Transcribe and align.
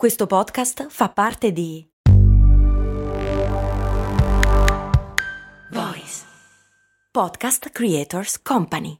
Questo 0.00 0.26
podcast 0.26 0.86
fa 0.88 1.10
parte 1.10 1.52
di 1.52 1.86
Voice 5.72 6.24
Podcast 7.12 7.68
Creators 7.68 8.40
Company. 8.40 8.96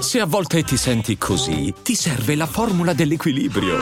Se 0.00 0.20
a 0.20 0.24
volte 0.24 0.62
ti 0.62 0.78
senti 0.78 1.18
così, 1.18 1.74
ti 1.82 1.94
serve 1.94 2.34
la 2.34 2.46
formula 2.46 2.94
dell'equilibrio. 2.94 3.76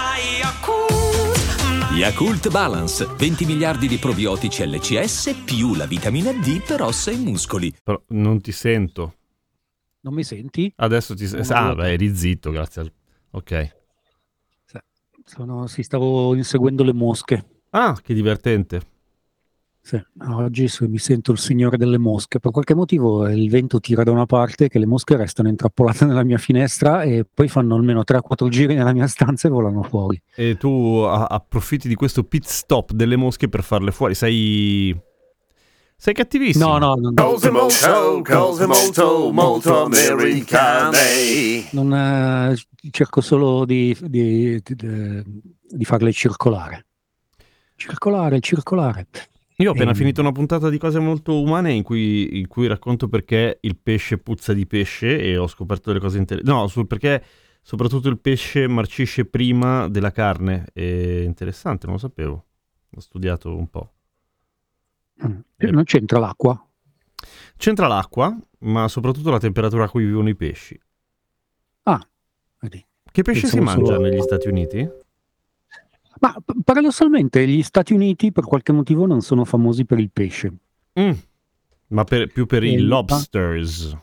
Yakult 1.92 2.50
Balance, 2.50 3.06
20 3.16 3.44
miliardi 3.44 3.86
di 3.86 3.98
probiotici 3.98 4.66
LCS 4.66 5.42
più 5.44 5.76
la 5.76 5.86
vitamina 5.86 6.32
D 6.32 6.64
per 6.66 6.82
ossa 6.82 7.12
e 7.12 7.16
muscoli. 7.16 7.72
Però 7.80 8.02
non 8.08 8.40
ti 8.40 8.50
sento. 8.50 9.14
Non 10.00 10.14
mi 10.14 10.24
senti? 10.24 10.72
Adesso 10.74 11.14
ti 11.14 11.28
sento. 11.28 11.52
Ah, 11.52 11.76
beh, 11.76 11.92
eri 11.92 12.16
zitto, 12.16 12.50
grazie 12.50 12.80
al... 12.80 12.92
Ok. 13.32 13.78
Sono, 15.24 15.68
sì, 15.68 15.84
stavo 15.84 16.34
inseguendo 16.34 16.82
le 16.82 16.92
mosche. 16.92 17.44
Ah, 17.70 17.96
che 18.02 18.14
divertente. 18.14 18.80
Sì, 19.82 20.00
oggi 20.28 20.68
so- 20.68 20.88
mi 20.88 20.98
sento 20.98 21.32
il 21.32 21.38
signore 21.38 21.76
delle 21.76 21.98
mosche. 21.98 22.40
Per 22.40 22.50
qualche 22.50 22.74
motivo 22.74 23.28
il 23.28 23.48
vento 23.48 23.78
tira 23.80 24.02
da 24.02 24.10
una 24.10 24.26
parte 24.26 24.68
che 24.68 24.78
le 24.78 24.86
mosche 24.86 25.16
restano 25.16 25.48
intrappolate 25.48 26.04
nella 26.06 26.24
mia 26.24 26.38
finestra 26.38 27.02
e 27.02 27.24
poi 27.32 27.48
fanno 27.48 27.76
almeno 27.76 28.02
3-4 28.04 28.48
giri 28.48 28.74
nella 28.74 28.92
mia 28.92 29.06
stanza 29.06 29.46
e 29.48 29.50
volano 29.50 29.82
fuori. 29.82 30.20
E 30.34 30.56
tu 30.56 31.04
approfitti 31.06 31.86
di 31.86 31.94
questo 31.94 32.24
pit 32.24 32.44
stop 32.44 32.92
delle 32.92 33.16
mosche 33.16 33.48
per 33.48 33.62
farle 33.62 33.92
fuori. 33.92 34.14
Sei... 34.14 35.00
Sei 36.02 36.14
cattivissimo. 36.14 36.66
No, 36.66 36.78
no, 36.78 36.94
non, 36.94 37.12
Cose 37.14 37.50
molto, 37.50 38.22
cose 38.24 38.64
molto, 38.64 39.30
molto 39.30 39.82
americane. 39.84 41.68
non, 41.72 41.92
eh, 41.92 42.56
cerco 42.90 43.20
solo 43.20 43.66
di, 43.66 43.94
di- 44.00 44.58
di- 44.64 45.22
di 45.62 45.84
farle 45.84 46.10
circolare. 46.12 46.86
Circolare, 47.76 48.40
circolare. 48.40 49.08
Io 49.56 49.68
ho 49.68 49.72
appena 49.72 49.90
Ehm. 49.90 49.96
finito 49.96 50.22
una 50.22 50.32
puntata 50.32 50.70
di 50.70 50.78
cose 50.78 50.98
molto 51.00 51.38
umane 51.38 51.72
in 51.74 51.82
cui, 51.82 52.38
in 52.38 52.48
cui 52.48 52.66
racconto 52.66 53.08
perché 53.08 53.58
il 53.60 53.76
pesce 53.76 54.16
puzza 54.16 54.54
di 54.54 54.66
pesce 54.66 55.20
e 55.20 55.36
ho 55.36 55.46
scoperto 55.48 55.90
delle 55.90 56.00
cose 56.00 56.16
interessanti. 56.16 56.50
No, 56.50 56.66
sul 56.66 56.86
perché 56.86 57.22
soprattutto 57.60 58.08
il 58.08 58.18
pesce 58.18 58.66
marcisce 58.68 59.26
prima 59.26 59.86
della 59.86 60.12
carne. 60.12 60.64
È 60.72 60.80
interessante, 60.80 61.84
non 61.84 61.96
lo 61.96 62.00
sapevo. 62.00 62.44
Ho 62.96 63.00
studiato 63.00 63.54
un 63.54 63.68
po'. 63.68 63.92
Non 65.22 65.84
c'entra 65.84 66.18
l'acqua. 66.18 66.66
C'entra 67.56 67.86
l'acqua, 67.86 68.34
ma 68.60 68.88
soprattutto 68.88 69.30
la 69.30 69.38
temperatura 69.38 69.84
a 69.84 69.88
cui 69.90 70.04
vivono 70.04 70.28
i 70.28 70.34
pesci. 70.36 70.80
Ah, 71.84 72.00
vedi. 72.60 72.84
Che 73.12 73.22
pesce 73.22 73.46
si 73.46 73.56
Pensavo 73.56 73.78
mangia 73.80 73.94
solo- 73.94 74.08
negli 74.08 74.20
Stati 74.22 74.48
Uniti? 74.48 74.88
Ma 76.20 76.34
paradossalmente 76.64 77.46
gli 77.46 77.62
Stati 77.62 77.92
Uniti 77.92 78.30
per 78.32 78.44
qualche 78.44 78.72
motivo 78.72 79.06
non 79.06 79.20
sono 79.20 79.44
famosi 79.44 79.84
per 79.84 79.98
il 79.98 80.10
pesce. 80.10 80.52
Mm. 80.98 81.12
Ma 81.88 82.04
per- 82.04 82.28
più 82.32 82.46
per 82.46 82.62
i 82.64 82.74
Eh, 82.74 82.78
lobsters. 82.80 83.96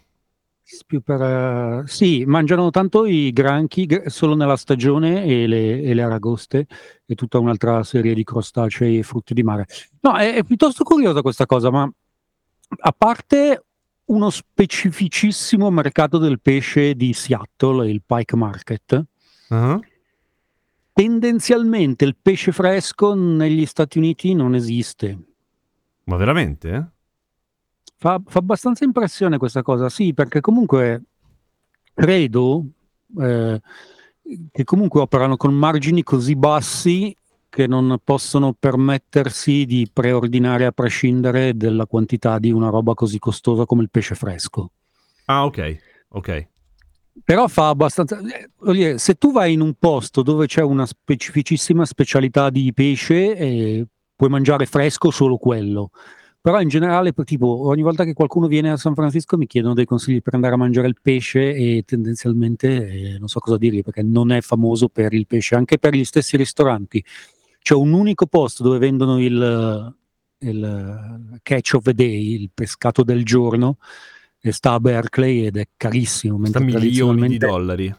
Più 0.85 1.01
per, 1.01 1.21
eh, 1.21 1.83
sì, 1.85 2.25
mangiano 2.25 2.69
tanto 2.71 3.05
i 3.05 3.31
granchi 3.31 3.85
gr- 3.85 4.07
solo 4.07 4.35
nella 4.35 4.57
stagione 4.57 5.23
e 5.25 5.47
le, 5.47 5.81
e 5.81 5.93
le 5.93 6.01
aragoste 6.01 6.67
e 7.05 7.15
tutta 7.15 7.39
un'altra 7.39 7.83
serie 7.83 8.13
di 8.13 8.23
crostacei 8.23 8.97
e 8.97 9.03
frutti 9.03 9.33
di 9.33 9.43
mare. 9.43 9.65
No, 10.01 10.17
è, 10.17 10.33
è 10.35 10.43
piuttosto 10.43 10.83
curiosa 10.83 11.21
questa 11.21 11.45
cosa, 11.45 11.71
ma 11.71 11.89
a 12.79 12.95
parte 12.97 13.63
uno 14.05 14.29
specificissimo 14.29 15.69
mercato 15.69 16.17
del 16.17 16.41
pesce 16.41 16.95
di 16.95 17.13
Seattle, 17.13 17.89
il 17.89 18.01
Pike 18.05 18.35
Market, 18.35 19.05
Ah. 19.49 19.79
tendenzialmente 20.91 22.03
il 22.03 22.17
pesce 22.21 22.51
fresco 22.51 23.13
negli 23.13 23.65
Stati 23.65 23.97
Uniti 23.97 24.33
non 24.33 24.55
esiste. 24.55 25.17
Ma 26.03 26.17
veramente? 26.17 26.91
Fa, 28.00 28.22
fa 28.25 28.40
abbastanza 28.40 28.84
impressione 28.85 29.38
questa 29.38 29.63
cosa, 29.63 29.90
sì, 29.90 30.13
perché 30.13 30.40
comunque 30.40 31.02
credo 31.94 32.63
eh, 33.19 33.59
che 34.52 34.63
comunque 34.63 35.02
operano 35.02 35.35
con 35.35 35.53
margini 35.53 36.03
così 36.03 36.36
bassi 36.36 37.16
che 37.50 37.66
non 37.66 37.97
possono 38.03 38.53
permettersi 38.53 39.66
di 39.66 39.90
preordinare 39.91 40.66
a 40.66 40.72
prescindere 40.72 41.56
dalla 41.56 41.88
quantità 41.88 42.38
di 42.38 42.52
una 42.52 42.69
roba 42.69 42.94
così 42.94 43.18
costosa 43.18 43.66
come 43.66 43.81
il 43.81 43.90
pesce 43.90 44.13
fresco. 44.16 44.72
Ah, 45.25 45.46
ok. 45.46 45.78
Ok. 46.09 46.47
Però 47.24 47.47
fa 47.47 47.69
abbastanza. 47.69 48.19
eh, 48.75 49.00
se 49.00 49.16
tu 49.16 49.31
vai 49.31 49.53
in 49.53 49.62
un 49.62 49.74
posto 49.80 50.22
dove 50.22 50.46
c'è 50.46 50.62
una 50.62 50.86
specificissima 50.86 51.84
specialità 51.86 52.52
di 52.52 52.72
pesce, 52.74 53.36
eh, 53.36 53.88
puoi 54.16 54.30
mangiare 54.30 54.68
fresco 54.68 55.09
solo 55.09 55.38
quello. 55.38 55.90
Però 56.40 56.62
in 56.62 56.70
generale, 56.70 57.14
tipo, 57.25 57.68
ogni 57.68 57.81
volta 57.81 58.03
che 58.06 58.14
qualcuno 58.14 58.48
viene 58.48 58.72
a 58.72 58.78
San 58.78 58.94
Francisco 58.94 59.38
mi 59.38 59.48
chiedono 59.48 59.74
dei 59.74 59.86
consigli 59.86 60.22
per 60.22 60.34
andare 60.36 60.53
a 60.53 60.58
mangiare 60.58 60.88
il 60.88 60.96
pesce 61.02 61.53
e 61.53 61.84
tendenzialmente 61.86 62.88
eh, 62.88 63.18
non 63.20 63.28
so 63.28 63.40
cosa 63.40 63.58
dirgli 63.58 63.81
perché 63.81 64.02
non 64.02 64.31
è 64.31 64.40
famoso 64.42 64.88
per 64.88 65.14
il 65.14 65.28
pesce, 65.28 65.56
anche 65.56 65.78
per 65.78 65.94
gli 65.94 66.06
stessi 66.06 66.38
ristoranti. 66.38 67.03
C'è 67.59 67.74
un 67.74 67.92
unico 67.92 68.28
posto 68.28 68.64
dove 68.64 68.78
vendono 68.78 69.22
il, 69.22 69.96
il 70.38 71.40
catch 71.44 71.74
of 71.74 71.84
the 71.84 71.94
day, 71.94 72.42
il 72.42 72.50
pescato 72.54 73.04
del 73.04 73.25
giorno, 73.25 73.78
e 74.40 74.52
sta 74.54 74.74
a 74.74 74.80
Berkeley 74.80 75.46
ed 75.46 75.58
è 75.58 75.68
carissimo. 75.75 76.40
Sta 76.46 76.59
milioni 76.62 77.28
di 77.28 77.38
dollari. 77.38 77.94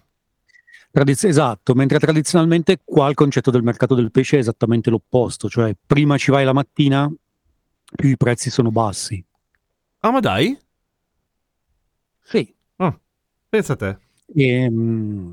Tradiz- 0.90 1.24
esatto, 1.24 1.74
mentre 1.74 1.98
tradizionalmente 1.98 2.78
qua 2.82 3.08
il 3.10 3.14
concetto 3.14 3.50
del 3.50 3.62
mercato 3.62 3.94
del 3.94 4.10
pesce 4.10 4.36
è 4.36 4.40
esattamente 4.40 4.88
l'opposto, 4.88 5.48
cioè 5.50 5.76
prima 5.86 6.16
ci 6.16 6.30
vai 6.30 6.46
la 6.46 6.54
mattina, 6.54 7.12
più 7.94 8.08
i 8.08 8.16
prezzi 8.16 8.50
sono 8.50 8.70
bassi. 8.70 9.24
Ah, 10.00 10.10
ma 10.10 10.20
dai? 10.20 10.58
Sì. 12.22 12.54
Pensa 13.48 13.72
a 13.72 13.76
te. 13.76 13.98
E, 14.34 14.68
mm, 14.70 15.32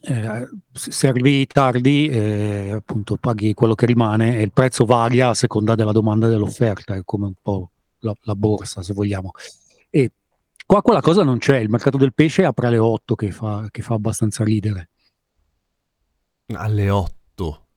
eh, 0.00 0.48
se 0.72 0.90
se 0.90 1.08
arrivi 1.08 1.46
tardi, 1.46 2.08
eh, 2.08 2.70
appunto, 2.72 3.16
paghi 3.16 3.52
quello 3.52 3.74
che 3.74 3.84
rimane 3.86 4.38
e 4.38 4.42
il 4.42 4.52
prezzo 4.52 4.86
varia 4.86 5.28
a 5.28 5.34
seconda 5.34 5.74
della 5.74 5.92
domanda 5.92 6.26
e 6.26 6.30
dell'offerta, 6.30 6.94
è 6.94 7.02
come 7.04 7.26
un 7.26 7.34
po' 7.40 7.72
la, 7.98 8.14
la 8.22 8.34
borsa, 8.34 8.82
se 8.82 8.94
vogliamo. 8.94 9.32
E 9.90 10.12
qua 10.64 10.80
quella 10.80 11.02
cosa 11.02 11.22
non 11.22 11.38
c'è, 11.38 11.58
il 11.58 11.68
mercato 11.68 11.98
del 11.98 12.14
pesce 12.14 12.44
apre 12.44 12.68
alle 12.68 12.78
8 12.78 13.14
che 13.14 13.30
fa, 13.30 13.66
che 13.70 13.82
fa 13.82 13.94
abbastanza 13.94 14.44
ridere. 14.44 14.88
Alle 16.54 16.88
8. 16.88 17.67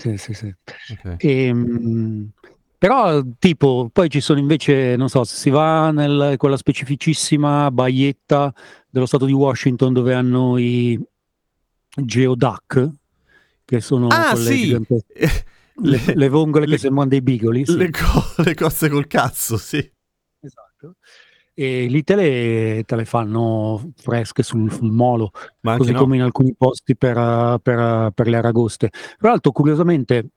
Sì, 0.00 0.16
sì, 0.16 0.32
sì. 0.32 0.54
Ok. 0.92 1.16
Ehm, 1.18 2.30
però, 2.78 3.20
tipo, 3.38 3.90
poi 3.92 4.08
ci 4.08 4.20
sono 4.20 4.38
invece, 4.38 4.96
non 4.96 5.10
so, 5.10 5.24
se 5.24 5.36
si 5.36 5.50
va 5.50 5.90
in 5.94 6.34
quella 6.38 6.56
specificissima 6.56 7.70
baietta 7.70 8.50
dello 8.88 9.04
stato 9.04 9.26
di 9.26 9.32
Washington 9.32 9.92
dove 9.92 10.14
hanno 10.14 10.56
i 10.56 10.98
geoduck, 11.94 12.88
che 13.64 13.80
sono 13.80 14.08
Ah, 14.08 14.30
quelle 14.32 14.50
sì! 14.50 14.60
gigantesche- 14.64 15.12
le, 15.82 15.98
Le, 16.06 16.14
le 16.14 16.28
vongole 16.28 16.64
le- 16.66 16.72
che 16.72 16.78
sembrano 16.78 17.08
dei 17.08 17.20
bigoli. 17.22 17.64
sì. 17.66 17.76
le 17.76 17.90
co- 17.90 18.42
le 18.42 18.54
cose 18.54 18.88
col 18.88 19.06
cazzo, 19.06 19.56
sì. 19.58 19.76
Esatto. 20.40 20.96
E 21.60 21.88
lì 21.88 22.02
te 22.04 22.14
le, 22.14 22.84
te 22.86 22.96
le 22.96 23.04
fanno 23.04 23.92
fresche 23.96 24.42
sul, 24.42 24.72
sul 24.72 24.90
molo. 24.90 25.30
Così 25.60 25.92
no. 25.92 25.98
come 25.98 26.16
in 26.16 26.22
alcuni 26.22 26.54
posti 26.56 26.96
per, 26.96 27.58
per, 27.62 28.12
per 28.14 28.28
le 28.28 28.36
aragoste. 28.38 28.88
Tra 29.18 29.28
l'altro, 29.28 29.52
curiosamente, 29.52 30.30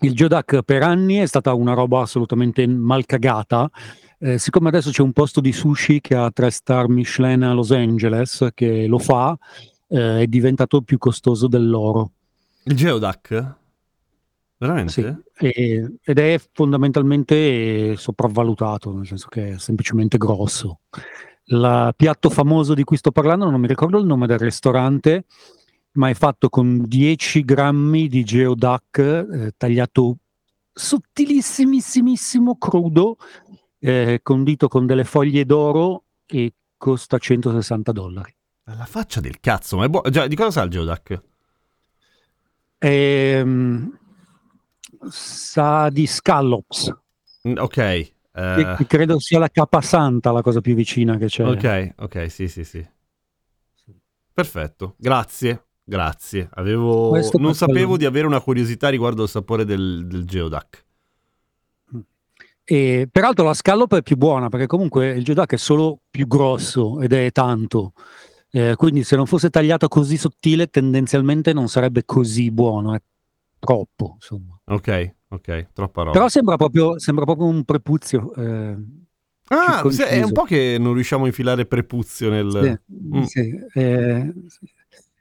il 0.00 0.14
Geoduck 0.14 0.62
per 0.62 0.82
anni 0.82 1.16
è 1.16 1.26
stata 1.26 1.52
una 1.52 1.74
roba 1.74 2.00
assolutamente 2.00 2.66
mal 2.66 3.04
cagata. 3.04 3.70
Eh, 4.18 4.38
siccome 4.38 4.68
adesso 4.68 4.90
c'è 4.90 5.02
un 5.02 5.12
posto 5.12 5.42
di 5.42 5.52
sushi 5.52 6.00
che 6.00 6.14
ha 6.14 6.30
tre 6.30 6.48
star 6.48 6.88
Michelin 6.88 7.42
a 7.42 7.52
Los 7.52 7.70
Angeles 7.70 8.48
che 8.54 8.86
lo 8.86 8.98
fa, 8.98 9.36
eh, 9.88 10.20
è 10.20 10.26
diventato 10.26 10.80
più 10.80 10.96
costoso 10.96 11.48
dell'oro. 11.48 12.12
Il 12.64 12.76
Geoduck? 12.76 13.56
Veramente? 14.62 14.92
Sì, 14.92 15.46
e- 15.46 15.96
ed 16.00 16.18
è 16.20 16.40
fondamentalmente 16.52 17.96
sopravvalutato, 17.96 18.94
nel 18.94 19.08
senso 19.08 19.26
che 19.28 19.54
è 19.54 19.58
semplicemente 19.58 20.18
grosso. 20.18 20.82
Il 21.46 21.92
piatto 21.96 22.30
famoso 22.30 22.72
di 22.72 22.84
cui 22.84 22.96
sto 22.96 23.10
parlando, 23.10 23.50
non 23.50 23.60
mi 23.60 23.66
ricordo 23.66 23.98
il 23.98 24.06
nome 24.06 24.28
del 24.28 24.38
ristorante, 24.38 25.24
ma 25.94 26.10
è 26.10 26.14
fatto 26.14 26.48
con 26.48 26.84
10 26.86 27.44
grammi 27.44 28.06
di 28.06 28.22
geoduck 28.22 28.98
eh, 28.98 29.52
tagliato 29.56 30.18
sottilissimissimissimo, 30.72 32.56
crudo, 32.56 33.16
eh, 33.80 34.20
condito 34.22 34.68
con 34.68 34.86
delle 34.86 35.02
foglie 35.02 35.44
d'oro 35.44 36.04
e 36.24 36.54
costa 36.76 37.18
160 37.18 37.90
dollari. 37.90 38.32
La 38.66 38.86
faccia 38.86 39.18
del 39.18 39.40
cazzo, 39.40 39.76
ma 39.76 39.86
è 39.86 39.88
buono. 39.88 40.08
Già, 40.08 40.28
di 40.28 40.36
cosa 40.36 40.52
sa 40.52 40.62
il 40.62 40.70
Geoduck? 40.70 41.22
Ehm, 42.78 43.98
sa 45.08 45.88
di 45.90 46.06
scallops. 46.06 46.94
Mm, 47.48 47.56
Ok. 47.58 47.74
che 48.32 48.86
credo 48.86 49.18
sia 49.18 49.38
la 49.38 49.48
capasanta 49.50 50.32
la 50.32 50.42
cosa 50.42 50.60
più 50.60 50.74
vicina 50.74 51.16
che 51.16 51.26
c'è. 51.26 51.44
ok, 51.44 51.94
ok, 51.98 52.30
sì, 52.30 52.48
sì, 52.48 52.64
sì. 52.64 52.86
Perfetto, 54.32 54.94
grazie, 54.96 55.66
grazie. 55.84 56.48
Avevo... 56.54 57.10
Questo 57.10 57.38
Non 57.38 57.54
sapevo 57.54 57.96
di 57.98 58.06
avere 58.06 58.26
una 58.26 58.40
curiosità 58.40 58.88
riguardo 58.88 59.22
al 59.22 59.28
sapore 59.28 59.64
del, 59.64 60.06
del 60.06 60.24
geoduck. 60.24 60.84
E 62.64 63.08
peraltro 63.10 63.44
la 63.44 63.54
scallop 63.54 63.96
è 63.96 64.02
più 64.02 64.16
buona 64.16 64.48
perché 64.48 64.66
comunque 64.66 65.10
il 65.10 65.24
geoduck 65.24 65.52
è 65.54 65.56
solo 65.58 65.98
più 66.10 66.26
grosso 66.26 67.00
ed 67.00 67.12
è 67.12 67.30
tanto. 67.32 67.92
Eh, 68.50 68.76
quindi 68.76 69.02
se 69.02 69.16
non 69.16 69.26
fosse 69.26 69.50
tagliato 69.50 69.88
così 69.88 70.16
sottile 70.16 70.68
tendenzialmente 70.68 71.52
non 71.52 71.68
sarebbe 71.68 72.04
così 72.04 72.50
buono, 72.50 72.94
è 72.94 73.00
troppo 73.62 74.12
insomma. 74.16 74.58
Ok, 74.64 75.14
ok, 75.28 75.68
troppa 75.72 76.02
roba. 76.02 76.12
Però 76.18 76.28
sembra 76.28 76.56
proprio, 76.56 76.98
sembra 76.98 77.24
proprio 77.24 77.46
un 77.46 77.62
prepuzio. 77.62 78.34
eh, 78.34 78.76
ah, 79.48 79.88
se- 79.90 80.08
è 80.08 80.22
un 80.22 80.32
po' 80.32 80.42
che 80.42 80.76
non 80.80 80.94
riusciamo 80.94 81.24
a 81.24 81.26
infilare 81.28 81.64
prepuzio 81.64 82.28
nel... 82.28 82.80
sì, 82.88 82.92
Mm. 82.92 83.22
sì, 83.22 83.54
eh, 83.74 84.32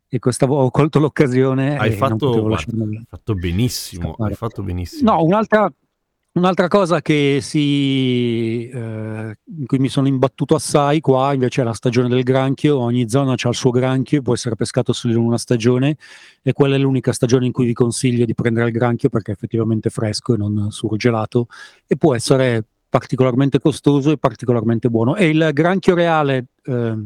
e 0.07 0.19
questa 0.19 0.45
ho 0.45 0.71
colto 0.71 0.99
l'occasione 0.99 1.77
Hai 1.77 1.91
fatto, 1.91 2.41
guarda, 2.41 2.73
fatto 3.07 3.35
benissimo, 3.35 4.15
hai 4.19 4.33
fatto 4.33 4.63
benissimo. 4.63 5.11
No, 5.13 5.23
un'altra, 5.23 5.71
un'altra 6.33 6.67
cosa 6.67 7.01
che 7.01 7.39
si, 7.41 8.67
eh, 8.67 9.37
in 9.61 9.67
cui 9.67 9.77
mi 9.77 9.89
sono 9.89 10.07
imbattuto 10.07 10.55
assai 10.55 10.99
qua 11.01 11.33
invece 11.33 11.61
è 11.61 11.63
la 11.63 11.73
stagione 11.73 12.09
del 12.09 12.23
granchio. 12.23 12.79
Ogni 12.79 13.07
zona 13.07 13.33
ha 13.33 13.49
il 13.49 13.55
suo 13.55 13.69
granchio, 13.69 14.23
può 14.23 14.33
essere 14.33 14.55
pescato 14.55 14.91
solo 14.91 15.13
in 15.13 15.19
una 15.19 15.37
stagione 15.37 15.97
e 16.41 16.51
quella 16.51 16.75
è 16.75 16.79
l'unica 16.79 17.13
stagione 17.13 17.45
in 17.45 17.51
cui 17.51 17.67
vi 17.67 17.73
consiglio 17.73 18.25
di 18.25 18.33
prendere 18.33 18.67
il 18.67 18.73
granchio 18.73 19.09
perché 19.09 19.31
è 19.31 19.35
effettivamente 19.35 19.91
fresco 19.91 20.33
e 20.33 20.37
non 20.37 20.71
surgelato 20.71 21.45
e 21.85 21.95
può 21.95 22.15
essere 22.15 22.65
particolarmente 22.89 23.59
costoso 23.59 24.09
e 24.09 24.17
particolarmente 24.17 24.89
buono. 24.89 25.15
E 25.15 25.29
il 25.29 25.51
granchio 25.53 25.93
reale 25.93 26.47
eh, 26.63 26.97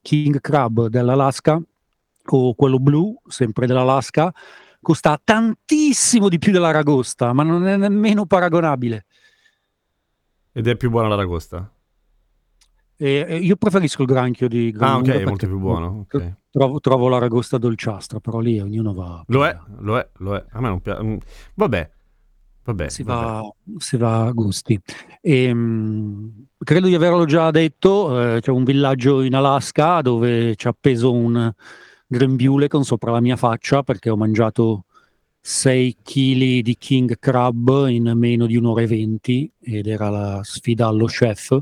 King 0.00 0.40
Crab 0.40 0.86
dell'Alaska 0.86 1.60
o 2.28 2.54
quello 2.54 2.78
blu, 2.78 3.16
sempre 3.26 3.66
dell'Alaska, 3.66 4.32
costa 4.80 5.20
tantissimo 5.22 6.28
di 6.28 6.38
più 6.38 6.52
dell'aragosta, 6.52 7.32
ma 7.32 7.42
non 7.42 7.66
è 7.66 7.76
nemmeno 7.76 8.26
paragonabile. 8.26 9.06
Ed 10.52 10.68
è 10.68 10.76
più 10.76 10.88
buona 10.88 11.08
l'aragosta? 11.08 11.68
E, 12.98 13.26
e 13.28 13.36
io 13.36 13.56
preferisco 13.56 14.02
il 14.02 14.08
granchio 14.08 14.48
di 14.48 14.70
Gran 14.70 14.90
Ah, 14.90 14.98
ok, 14.98 15.08
è 15.08 15.24
molto 15.24 15.46
più 15.46 15.58
buono. 15.58 16.06
ok. 16.10 16.34
Trovo, 16.50 16.80
trovo 16.80 17.08
l'aragosta 17.08 17.58
dolciastra, 17.58 18.18
però 18.20 18.38
lì 18.40 18.58
ognuno 18.58 18.94
va. 18.94 19.22
Lo 19.26 19.44
è, 19.44 19.56
lo 19.80 19.98
è, 19.98 20.08
lo 20.18 20.34
è. 20.36 20.44
A 20.52 20.60
me 20.60 20.68
non 20.68 20.80
piace. 20.80 21.18
Vabbè, 21.54 21.90
vabbè. 22.64 22.88
Si 22.88 23.02
vabbè. 23.02 23.24
va, 23.24 23.42
si 23.76 23.96
va 23.98 24.24
a 24.24 24.30
gusti. 24.30 24.80
Ehm, 25.20 26.46
credo 26.58 26.86
di 26.86 26.94
averlo 26.94 27.26
già 27.26 27.50
detto, 27.50 28.36
eh, 28.36 28.40
c'è 28.40 28.50
un 28.50 28.64
villaggio 28.64 29.20
in 29.20 29.34
Alaska 29.34 30.00
dove 30.00 30.54
c'è 30.56 30.68
appeso 30.68 31.12
un 31.12 31.52
grembiule 32.06 32.68
con 32.68 32.84
sopra 32.84 33.10
la 33.10 33.20
mia 33.20 33.36
faccia 33.36 33.82
perché 33.82 34.08
ho 34.08 34.16
mangiato 34.16 34.84
6 35.40 35.96
kg 36.02 36.60
di 36.62 36.76
king 36.78 37.18
crab 37.18 37.86
in 37.88 38.12
meno 38.16 38.46
di 38.46 38.56
un'ora 38.56 38.80
e 38.82 38.86
venti 38.86 39.52
ed 39.60 39.86
era 39.86 40.08
la 40.08 40.40
sfida 40.42 40.86
allo 40.86 41.06
chef 41.06 41.58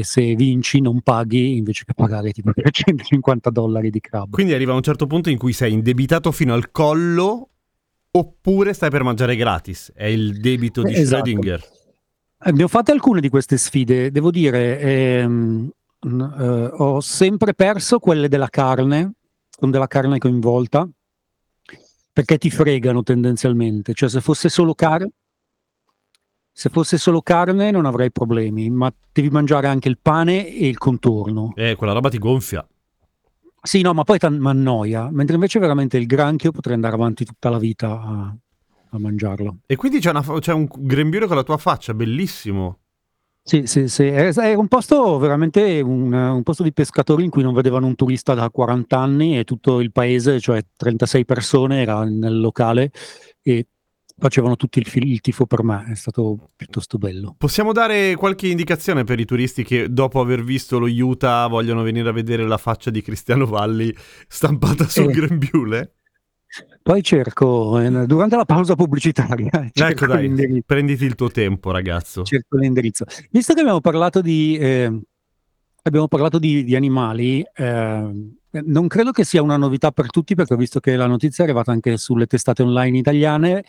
e 0.00 0.04
se 0.04 0.34
vinci 0.34 0.80
non 0.80 1.00
paghi 1.00 1.56
invece 1.56 1.84
che 1.84 1.92
pagare 1.94 2.30
tipo 2.32 2.52
350 2.54 3.50
dollari 3.50 3.90
di 3.90 4.00
crab. 4.00 4.30
Quindi 4.30 4.52
arriva 4.52 4.72
a 4.72 4.76
un 4.76 4.82
certo 4.82 5.06
punto 5.06 5.28
in 5.30 5.38
cui 5.38 5.52
sei 5.52 5.72
indebitato 5.72 6.30
fino 6.32 6.54
al 6.54 6.70
collo 6.70 7.48
oppure 8.10 8.72
stai 8.72 8.90
per 8.90 9.02
mangiare 9.02 9.34
gratis. 9.36 9.92
È 9.94 10.04
il 10.04 10.40
debito 10.40 10.82
di 10.82 10.94
Esatto. 10.94 11.24
Schrödinger. 11.24 11.60
Eh, 12.44 12.52
Ne 12.52 12.62
ho 12.62 12.68
fatte 12.68 12.92
alcune 12.92 13.20
di 13.20 13.28
queste 13.28 13.56
sfide, 13.56 14.10
devo 14.12 14.30
dire, 14.30 14.78
ehm, 14.80 15.70
eh, 16.00 16.70
ho 16.72 17.00
sempre 17.00 17.54
perso 17.54 17.98
quelle 17.98 18.28
della 18.28 18.48
carne, 18.48 19.12
con 19.58 19.70
della 19.72 19.88
carne 19.88 20.18
coinvolta, 20.18 20.88
perché 22.12 22.38
ti 22.38 22.50
fregano 22.50 23.02
tendenzialmente, 23.02 23.92
cioè 23.94 24.08
se 24.08 24.20
fosse 24.20 24.48
solo 24.48 24.74
carne, 24.74 25.10
se 26.58 26.70
fosse 26.70 26.98
solo 26.98 27.22
carne 27.22 27.70
non 27.70 27.86
avrei 27.86 28.10
problemi, 28.10 28.68
ma 28.68 28.92
devi 29.12 29.28
mangiare 29.30 29.68
anche 29.68 29.88
il 29.88 29.96
pane 30.02 30.52
e 30.52 30.66
il 30.66 30.76
contorno. 30.76 31.52
Eh, 31.54 31.76
quella 31.76 31.92
roba 31.92 32.08
ti 32.08 32.18
gonfia. 32.18 32.66
Sì, 33.62 33.80
no, 33.80 33.94
ma 33.94 34.02
poi 34.02 34.18
mi 34.22 34.48
annoia, 34.48 35.08
mentre 35.12 35.36
invece 35.36 35.60
veramente 35.60 35.98
il 35.98 36.06
granchio 36.06 36.50
potrei 36.50 36.74
andare 36.74 36.96
avanti 36.96 37.24
tutta 37.24 37.48
la 37.48 37.58
vita 37.58 38.00
a, 38.00 38.36
a 38.90 38.98
mangiarlo. 38.98 39.58
E 39.66 39.76
quindi 39.76 40.00
c'è, 40.00 40.10
una 40.10 40.24
c'è 40.40 40.52
un 40.52 40.66
grembiule 40.68 41.28
con 41.28 41.36
la 41.36 41.44
tua 41.44 41.58
faccia, 41.58 41.94
bellissimo. 41.94 42.78
Sì, 43.40 43.66
sì, 43.66 43.86
sì, 43.86 44.06
è, 44.06 44.32
è 44.32 44.54
un 44.54 44.66
posto 44.66 45.16
veramente 45.18 45.80
un, 45.80 46.12
un 46.12 46.42
posto 46.42 46.64
di 46.64 46.72
pescatori 46.72 47.22
in 47.22 47.30
cui 47.30 47.44
non 47.44 47.54
vedevano 47.54 47.86
un 47.86 47.94
turista 47.94 48.34
da 48.34 48.50
40 48.50 48.98
anni 48.98 49.38
e 49.38 49.44
tutto 49.44 49.78
il 49.78 49.92
paese, 49.92 50.40
cioè 50.40 50.60
36 50.76 51.24
persone, 51.24 51.82
era 51.82 52.02
nel 52.02 52.40
locale 52.40 52.90
e 53.42 53.64
facevano 54.18 54.56
tutti 54.56 54.80
il, 54.80 54.90
il 55.08 55.20
tifo 55.20 55.46
per 55.46 55.62
me, 55.62 55.86
è 55.90 55.94
stato 55.94 56.50
piuttosto 56.56 56.98
bello. 56.98 57.34
Possiamo 57.38 57.72
dare 57.72 58.14
qualche 58.16 58.48
indicazione 58.48 59.04
per 59.04 59.20
i 59.20 59.24
turisti 59.24 59.62
che 59.64 59.92
dopo 59.92 60.20
aver 60.20 60.42
visto 60.42 60.78
lo 60.78 60.86
Utah 60.86 61.46
vogliono 61.46 61.82
venire 61.82 62.08
a 62.08 62.12
vedere 62.12 62.46
la 62.46 62.58
faccia 62.58 62.90
di 62.90 63.00
Cristiano 63.02 63.46
Valli 63.46 63.94
stampata 64.26 64.88
sul 64.88 65.10
Eh. 65.10 65.12
grembiule? 65.12 65.92
Poi 66.82 67.02
cerco, 67.02 67.78
eh, 67.78 68.06
durante 68.06 68.36
la 68.36 68.46
pausa 68.46 68.74
pubblicitaria, 68.74 69.70
Ecco 69.72 70.06
dai, 70.06 70.62
prenditi 70.64 71.04
il 71.04 71.14
tuo 71.14 71.28
tempo 71.30 71.70
ragazzo. 71.70 72.22
cerco 72.22 72.56
l'indirizzo. 72.56 73.04
Visto 73.30 73.52
che 73.52 73.60
abbiamo 73.60 73.82
parlato 73.82 74.22
di, 74.22 74.56
eh, 74.56 75.00
abbiamo 75.82 76.08
parlato 76.08 76.38
di, 76.38 76.64
di 76.64 76.74
animali, 76.74 77.44
eh, 77.54 78.37
non 78.50 78.88
credo 78.88 79.10
che 79.10 79.24
sia 79.24 79.42
una 79.42 79.56
novità 79.56 79.90
per 79.90 80.10
tutti, 80.10 80.34
perché 80.34 80.54
ho 80.54 80.56
visto 80.56 80.80
che 80.80 80.96
la 80.96 81.06
notizia 81.06 81.44
è 81.44 81.46
arrivata 81.46 81.72
anche 81.72 81.96
sulle 81.96 82.26
testate 82.26 82.62
online 82.62 82.98
italiane, 82.98 83.64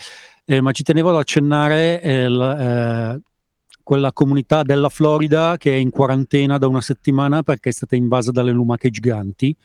eh, 0.46 0.62
ma 0.62 0.72
ci 0.72 0.84
tenevo 0.84 1.10
ad 1.10 1.18
accennare 1.18 2.02
eh, 2.02 2.30
l- 2.30 2.42
eh, 2.42 3.22
quella 3.84 4.14
comunità 4.14 4.64
della 4.64 4.90
Florida 4.90 5.58
che 5.58 5.72
è 5.72 5.76
in 5.76 5.90
quarantena 5.90 6.58
da 6.58 6.68
una 6.68 6.82
settimana 6.82 7.42
perché 7.44 7.70
è 7.70 7.72
stata 7.74 7.96
invasa 7.96 8.32
dalle 8.32 8.52
lumache 8.52 8.90
giganti. 8.90 9.56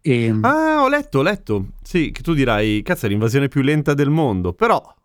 E, 0.00 0.34
Ah, 0.42 0.82
ho 0.82 0.88
letto, 0.88 1.18
ho 1.18 1.22
letto. 1.22 1.68
Sì, 1.82 2.10
che 2.12 2.22
tu 2.22 2.34
dirai, 2.34 2.82
cazzo, 2.82 3.06
è 3.06 3.08
l'invasione 3.08 3.48
più 3.48 3.62
lenta 3.62 3.94
del 3.94 4.10
mondo, 4.10 4.52
però 4.52 4.80
Eh. 4.86 4.96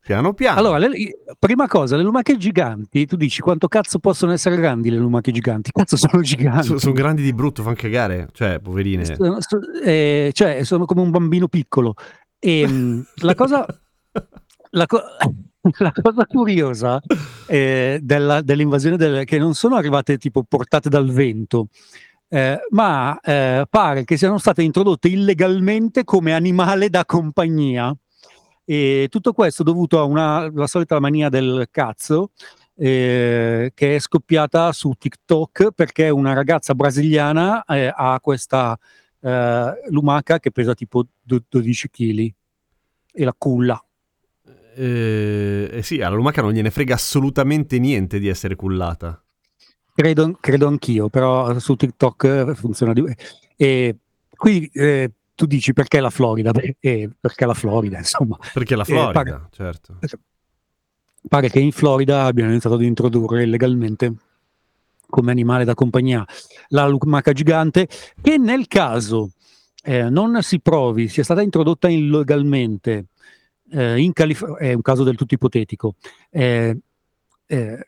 Piano 0.00 0.32
piano. 0.34 0.58
Allora, 0.58 0.78
le- 0.78 1.18
prima 1.38 1.66
cosa, 1.66 1.96
le 1.96 2.02
lumache 2.02 2.36
giganti, 2.36 3.06
tu 3.06 3.16
dici 3.16 3.40
quanto 3.40 3.68
cazzo 3.68 3.98
possono 3.98 4.32
essere 4.32 4.56
grandi 4.56 4.90
le 4.90 4.96
lumache 4.96 5.32
giganti? 5.32 5.70
Cazzo 5.72 5.96
sono 5.96 6.22
giganti. 6.22 6.78
sono 6.78 6.92
grandi 6.92 7.22
di 7.22 7.32
brutto, 7.32 7.62
fan 7.62 7.74
cagare, 7.74 8.28
cioè, 8.32 8.58
poverine. 8.60 9.04
Sono, 9.04 9.36
so- 9.40 9.60
eh, 9.84 10.30
cioè, 10.32 10.62
sono 10.64 10.84
come 10.84 11.00
un 11.02 11.10
bambino 11.10 11.48
piccolo. 11.48 11.94
E 12.38 12.66
mh, 12.66 13.06
la 13.22 13.34
cosa, 13.34 13.66
la, 14.70 14.86
co- 14.86 15.02
la 15.78 15.92
cosa 16.02 16.24
curiosa 16.26 17.00
eh, 17.46 17.98
della- 18.02 18.42
dell'invasione 18.42 18.96
del- 18.96 19.24
che 19.24 19.38
non 19.38 19.54
sono 19.54 19.74
arrivate 19.76 20.16
tipo 20.18 20.44
portate 20.44 20.88
dal 20.88 21.10
vento, 21.10 21.68
eh, 22.28 22.58
ma 22.70 23.18
eh, 23.20 23.64
pare 23.68 24.04
che 24.04 24.16
siano 24.16 24.38
state 24.38 24.62
introdotte 24.62 25.08
illegalmente 25.08 26.04
come 26.04 26.32
animale 26.34 26.90
da 26.90 27.04
compagnia. 27.04 27.94
E 28.70 29.06
tutto 29.08 29.32
questo 29.32 29.62
dovuto 29.62 29.98
a 29.98 30.02
una, 30.02 30.50
la 30.52 30.66
solita 30.66 31.00
mania 31.00 31.30
del 31.30 31.68
cazzo 31.70 32.32
eh, 32.76 33.72
che 33.74 33.94
è 33.94 33.98
scoppiata 33.98 34.72
su 34.72 34.92
TikTok 34.92 35.70
perché 35.70 36.10
una 36.10 36.34
ragazza 36.34 36.74
brasiliana 36.74 37.64
eh, 37.64 37.90
ha 37.90 38.20
questa 38.20 38.78
eh, 39.20 39.72
lumaca 39.88 40.38
che 40.38 40.50
pesa 40.50 40.74
tipo 40.74 41.06
do- 41.22 41.42
12 41.48 41.88
kg 41.88 42.32
e 43.10 43.24
la 43.24 43.34
culla. 43.38 43.82
Eh, 44.76 45.70
eh 45.72 45.82
sì, 45.82 46.02
alla 46.02 46.16
lumaca 46.16 46.42
non 46.42 46.52
gliene 46.52 46.70
frega 46.70 46.92
assolutamente 46.92 47.78
niente 47.78 48.18
di 48.18 48.28
essere 48.28 48.54
cullata. 48.54 49.18
Credo, 49.94 50.36
credo 50.38 50.66
anch'io, 50.66 51.08
però 51.08 51.58
su 51.58 51.74
TikTok 51.74 52.24
eh, 52.24 52.54
funziona 52.54 52.92
di... 52.92 53.02
E 53.56 53.96
qui 54.36 54.70
eh, 54.74 55.10
tu 55.38 55.46
dici 55.46 55.72
perché 55.72 56.00
la 56.00 56.10
Florida? 56.10 56.50
Eh, 56.80 57.08
perché 57.20 57.46
la 57.46 57.54
Florida, 57.54 57.96
insomma. 57.96 58.36
Perché 58.52 58.74
la 58.74 58.82
Eh, 58.82 58.86
Florida, 58.86 59.12
pare- 59.12 59.48
certo. 59.52 59.98
Pare 61.28 61.48
che 61.48 61.60
in 61.60 61.70
Florida 61.70 62.24
abbiano 62.24 62.50
iniziato 62.50 62.74
ad 62.74 62.82
introdurre 62.82 63.44
illegalmente 63.44 64.14
come 65.06 65.30
animale 65.30 65.64
da 65.64 65.74
compagnia 65.74 66.26
la 66.70 66.88
lumaca 66.88 67.32
gigante, 67.32 67.86
che 68.20 68.36
nel 68.36 68.66
caso 68.66 69.30
eh, 69.84 70.10
non 70.10 70.42
si 70.42 70.58
provi, 70.58 71.06
sia 71.06 71.22
stata 71.22 71.40
introdotta 71.40 71.88
illegalmente 71.88 73.06
eh, 73.70 74.00
in 74.00 74.12
California, 74.12 74.58
è 74.58 74.72
un 74.72 74.82
caso 74.82 75.04
del 75.04 75.14
tutto 75.14 75.34
ipotetico, 75.34 75.94
eh, 76.30 76.76
eh, 77.46 77.86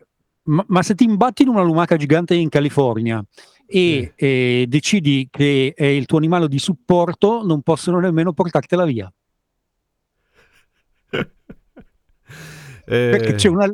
ma, 0.50 0.64
ma 0.68 0.82
se 0.82 0.94
ti 0.94 1.04
imbatti 1.04 1.42
in 1.42 1.48
una 1.48 1.62
lumaca 1.62 1.96
gigante 1.96 2.34
in 2.34 2.48
California 2.48 3.24
e 3.66 4.12
eh, 4.16 4.64
decidi 4.68 5.28
che 5.30 5.72
è 5.76 5.84
il 5.86 6.06
tuo 6.06 6.18
animale 6.18 6.48
di 6.48 6.58
supporto, 6.58 7.44
non 7.44 7.62
possono 7.62 7.98
nemmeno 8.00 8.32
portartela 8.32 8.84
via. 8.84 9.12
Eh, 12.92 13.08
Perché 13.10 13.34
c'è 13.34 13.48
una, 13.48 13.68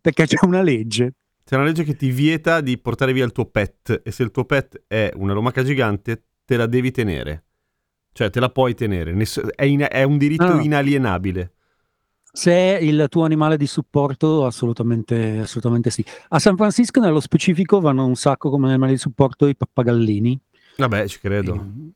perché 0.00 0.26
c'è 0.26 0.36
una 0.44 0.60
legge. 0.60 1.14
c'è 1.42 1.54
una 1.54 1.64
legge 1.64 1.84
che 1.84 1.96
ti 1.96 2.10
vieta 2.10 2.60
di 2.60 2.76
portare 2.76 3.14
via 3.14 3.24
il 3.24 3.32
tuo 3.32 3.46
pet 3.46 4.02
e 4.04 4.10
se 4.10 4.22
il 4.22 4.30
tuo 4.30 4.44
pet 4.44 4.82
è 4.86 5.10
una 5.14 5.32
lumaca 5.32 5.62
gigante 5.62 6.24
te 6.44 6.56
la 6.58 6.66
devi 6.66 6.90
tenere. 6.90 7.44
Cioè, 8.12 8.28
te 8.28 8.40
la 8.40 8.50
puoi 8.50 8.74
tenere. 8.74 9.12
Ness- 9.12 9.40
è, 9.40 9.64
in- 9.64 9.86
è 9.88 10.02
un 10.02 10.18
diritto 10.18 10.44
Ah. 10.44 10.60
inalienabile. 10.60 11.52
Se 12.30 12.52
è 12.52 12.78
il 12.80 13.06
tuo 13.08 13.24
animale 13.24 13.56
di 13.56 13.66
supporto, 13.66 14.44
assolutamente, 14.44 15.38
assolutamente 15.38 15.90
sì. 15.90 16.04
A 16.28 16.38
San 16.38 16.56
Francisco, 16.56 17.00
nello 17.00 17.20
specifico, 17.20 17.80
vanno 17.80 18.06
un 18.06 18.14
sacco 18.16 18.50
come 18.50 18.68
animali 18.68 18.92
di 18.92 18.98
supporto 18.98 19.46
i 19.46 19.56
pappagallini, 19.56 20.38
Vabbè, 20.76 21.08
ci 21.08 21.18
credo. 21.18 21.54
eh, 21.54 21.92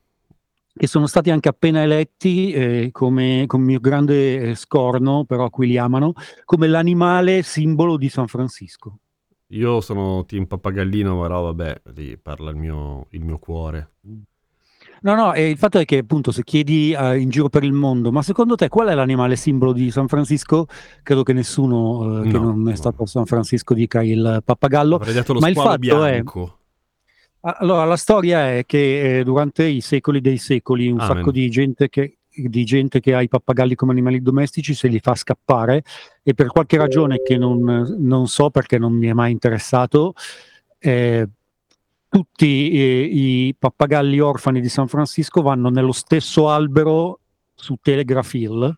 che 0.74 0.86
sono 0.86 1.06
stati 1.06 1.30
anche 1.30 1.48
appena 1.48 1.82
eletti, 1.82 2.50
eh, 2.52 2.88
come, 2.92 3.44
con 3.46 3.60
mio 3.60 3.78
grande 3.78 4.50
eh, 4.50 4.54
scorno, 4.54 5.24
però 5.24 5.50
qui 5.50 5.66
li 5.68 5.76
amano, 5.78 6.14
come 6.44 6.66
l'animale 6.66 7.42
simbolo 7.42 7.96
di 7.96 8.08
San 8.08 8.26
Francisco. 8.26 8.98
Io 9.48 9.82
sono 9.82 10.24
team 10.24 10.46
pappagallino, 10.46 11.20
però 11.20 11.42
vabbè, 11.42 11.82
lì 11.94 12.16
parla 12.16 12.50
il 12.50 12.56
mio, 12.56 13.06
il 13.10 13.22
mio 13.22 13.38
cuore. 13.38 13.90
No, 15.02 15.14
no, 15.16 15.32
e 15.34 15.50
il 15.50 15.56
fatto 15.58 15.78
è 15.78 15.84
che 15.84 15.98
appunto 15.98 16.30
se 16.30 16.44
chiedi 16.44 16.92
eh, 16.92 17.18
in 17.18 17.28
giro 17.28 17.48
per 17.48 17.64
il 17.64 17.72
mondo, 17.72 18.12
ma 18.12 18.22
secondo 18.22 18.54
te 18.54 18.68
qual 18.68 18.88
è 18.88 18.94
l'animale 18.94 19.34
simbolo 19.36 19.72
di 19.72 19.90
San 19.90 20.06
Francisco? 20.06 20.66
Credo 21.02 21.22
che 21.24 21.32
nessuno 21.32 22.20
eh, 22.22 22.28
che 22.28 22.38
No, 22.38 22.44
non 22.52 22.68
è 22.68 22.70
no. 22.70 22.76
stato 22.76 23.02
a 23.02 23.06
San 23.06 23.26
Francisco 23.26 23.74
dica 23.74 24.02
il 24.02 24.42
pappagallo. 24.44 24.96
Avrei 24.96 25.14
detto 25.14 25.32
lo 25.32 25.40
Ma 25.40 25.48
il 25.48 25.54
squalo 25.54 25.70
fatto 25.70 26.04
è- 26.04 26.10
bianco. 26.12 26.56
Ah, 27.40 27.56
Allora, 27.58 27.84
la 27.84 27.96
storia 27.96 28.54
è 28.56 28.64
che 28.64 29.18
eh, 29.18 29.24
durante 29.24 29.64
i 29.64 29.80
secoli 29.80 30.20
dei 30.20 30.38
secoli 30.38 30.88
un 30.88 31.00
Amen. 31.00 31.16
sacco 31.16 31.32
di 31.32 31.50
gente, 31.50 31.88
che, 31.88 32.18
di 32.28 32.64
gente 32.64 33.00
che 33.00 33.14
ha 33.14 33.20
i 33.22 33.26
pappagalli 33.28 33.74
come 33.74 33.90
animali 33.90 34.22
domestici 34.22 34.72
se 34.74 34.86
li 34.86 35.00
fa 35.00 35.16
scappare 35.16 35.82
e 36.22 36.34
per 36.34 36.46
qualche 36.46 36.76
ragione 36.76 37.20
che 37.20 37.36
non, 37.36 37.96
non 37.98 38.28
so 38.28 38.50
perché 38.50 38.78
non 38.78 38.92
mi 38.92 39.08
è 39.08 39.12
mai 39.12 39.32
interessato, 39.32 40.14
eh, 40.78 41.28
tutti 42.12 42.70
eh, 42.72 43.08
i 43.10 43.54
pappagalli 43.58 44.20
orfani 44.20 44.60
di 44.60 44.68
San 44.68 44.86
Francisco 44.86 45.40
vanno 45.40 45.70
nello 45.70 45.92
stesso 45.92 46.50
albero 46.50 47.20
su 47.54 47.76
Telegraph 47.80 48.34
Hill 48.34 48.76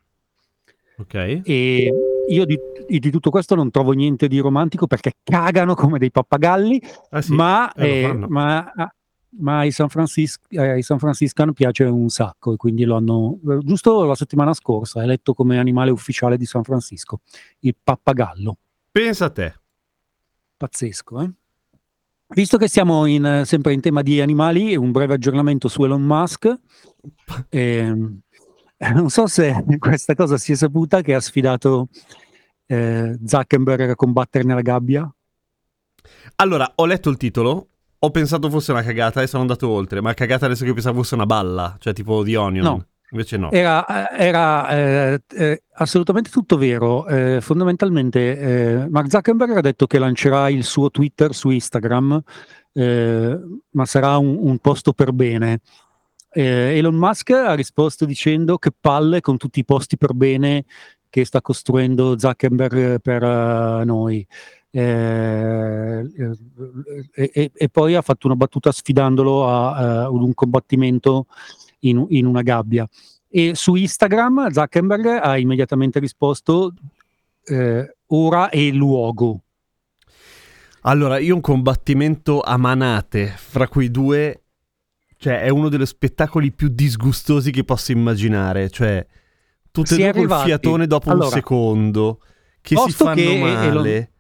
Ok. 0.99 1.41
e 1.43 1.93
io 2.29 2.45
di, 2.45 2.57
di 2.87 3.11
tutto 3.11 3.31
questo 3.31 3.57
non 3.57 3.73
trovo 3.73 3.91
niente 3.91 4.29
di 4.29 4.39
romantico 4.39 4.87
perché 4.87 5.15
cagano 5.25 5.75
come 5.75 5.99
dei 5.99 6.13
pappagalli 6.13 6.81
Ah, 7.11 7.21
sì. 7.23 7.33
ma, 7.35 7.73
eh, 7.73 8.03
eh, 8.03 8.13
ma, 8.15 8.73
ma 9.39 9.59
ai 9.59 9.73
San, 9.73 9.89
Francis- 9.89 10.39
eh, 10.51 10.69
ai 10.71 10.83
San 10.83 11.01
Franciscan 11.01 11.53
piace 11.55 11.83
un 11.83 12.09
sacco 12.11 12.53
e 12.53 12.57
quindi 12.57 12.85
lo 12.85 12.95
hanno 12.95 13.41
eh, 13.51 13.59
giusto 13.65 14.05
la 14.05 14.15
settimana 14.15 14.55
scorsa 14.55 15.03
eletto 15.03 15.35
come 15.35 15.59
animale 15.59 15.91
ufficiale 15.91 16.37
di 16.37 16.47
San 16.47 16.63
Francisco 16.63 17.23
il 17.61 17.75
pappagallo 17.83 18.59
Pensa 18.93 19.25
a 19.25 19.31
te. 19.31 19.55
pazzesco 20.57 21.21
eh? 21.21 21.31
Visto 22.29 22.57
che 22.57 22.69
siamo 22.69 23.07
in, 23.07 23.25
eh, 23.25 23.45
sempre 23.45 23.73
in 23.73 23.81
tema 23.81 24.03
di 24.03 24.21
animali 24.21 24.77
un 24.77 24.93
breve 24.93 25.15
aggiornamento 25.15 25.69
su 25.69 25.85
Elon 25.85 26.03
Musk 26.03 26.59
Ehm, 27.51 28.21
non 28.95 29.11
so 29.11 29.27
se 29.27 29.65
questa 29.79 30.15
cosa 30.15 30.37
si 30.37 30.53
è 30.53 30.55
saputa 30.55 31.01
che 31.01 31.15
ha 31.15 31.21
sfidato 31.21 31.89
eh, 32.67 33.19
Zuckerberg 33.25 33.91
a 33.91 33.95
combattere 33.95 34.45
nella 34.45 34.63
gabbia 34.63 35.11
Allora, 36.37 36.73
ho 36.77 36.87
letto 36.87 37.11
il 37.11 37.17
titolo, 37.17 37.69
ho 37.99 38.11
pensato 38.11 38.51
fosse 38.51 38.73
una 38.73 38.83
cagata 38.83 39.23
e 39.23 39.27
sono 39.27 39.43
andato 39.43 39.69
oltre, 39.69 40.01
ma 40.01 40.15
cagata 40.15 40.47
adesso 40.47 40.65
che 40.65 40.73
pensavo 40.73 40.99
fosse 40.99 41.15
una 41.15 41.27
balla, 41.27 41.77
cioè 41.79 41.93
tipo 41.93 42.23
di 42.23 42.35
Onion. 42.35 42.65
No. 42.65 42.87
Invece 43.11 43.37
no. 43.37 43.51
Era, 43.51 44.11
era, 44.11 44.69
eh, 44.71 45.23
eh, 45.37 45.63
assolutamente 45.75 46.31
tutto 46.31 46.57
vero. 46.57 47.07
Eh, 47.07 47.41
fondamentalmente, 47.41 48.39
eh, 48.39 48.89
Mark 48.89 49.11
Zuckerberg 49.11 49.57
ha 49.57 49.61
detto 49.61 49.87
che 49.87 49.99
lancerà 49.99 50.49
il 50.49 50.65
suo 50.65 50.91
Twitter 50.91 51.35
su 51.35 51.51
Instagram, 51.51 52.21
eh, 52.73 53.39
ma 53.71 53.85
sarà 53.85 54.17
un, 54.17 54.37
un 54.41 54.59
posto 54.59 54.93
per 54.93 55.13
bene. 55.13 55.61
Eh, 56.31 56.77
Elon 56.77 56.97
Musk 56.97 57.31
ha 57.31 57.55
risposto 57.55 58.05
dicendo 58.05 58.59
che 58.59 58.73
palle 58.79 59.21
con 59.21 59.37
tutti 59.37 59.61
i 59.61 59.65
posti 59.65 59.97
per 59.97 60.15
bene 60.15 60.65
che 61.09 61.25
sta 61.25 61.41
costruendo 61.41 62.19
Zuckerberg 62.19 63.01
per 63.01 63.23
eh, 63.23 63.85
noi. 63.85 64.27
Eh, 64.71 66.01
eh, 67.13 67.31
e, 67.33 67.51
e 67.55 67.69
poi 67.69 67.95
ha 67.95 68.03
fatto 68.03 68.27
una 68.27 68.35
battuta 68.35 68.73
sfidandolo 68.73 69.49
a, 69.49 69.75
a- 69.75 70.11
un 70.11 70.35
combattimento 70.35 71.27
in, 71.89 72.05
in 72.11 72.27
una 72.27 72.43
gabbia. 72.43 72.89
E 73.29 73.55
su 73.55 73.75
Instagram 73.75 74.51
Zuckerberg 74.51 75.07
ha 75.07 75.37
immediatamente 75.37 75.99
risposto 75.99 76.73
eh, 77.45 77.97
ora 78.07 78.49
e 78.51 78.71
luogo. 78.71 79.43
Allora, 80.83 81.19
io 81.19 81.35
un 81.35 81.41
combattimento 81.41 82.41
a 82.41 82.57
manate 82.59 83.27
fra 83.37 83.69
quei 83.69 83.91
due, 83.91 84.43
cioè 85.17 85.41
è 85.41 85.49
uno 85.49 85.69
degli 85.69 85.87
spettacoli 85.87 86.53
più 86.53 86.69
disgustosi 86.69 87.51
che 87.51 87.65
posso 87.65 87.93
immaginare, 87.93 88.69
cioè 88.69 89.05
tutte 89.71 89.95
e 89.95 90.13
due 90.13 90.27
col 90.27 90.41
fiatone 90.45 90.87
dopo 90.87 91.09
un 91.09 91.15
allora, 91.15 91.31
secondo, 91.31 92.21
che 92.61 92.77
si 92.77 92.93
fanno 92.93 93.15
che 93.15 93.39
male. 93.39 94.11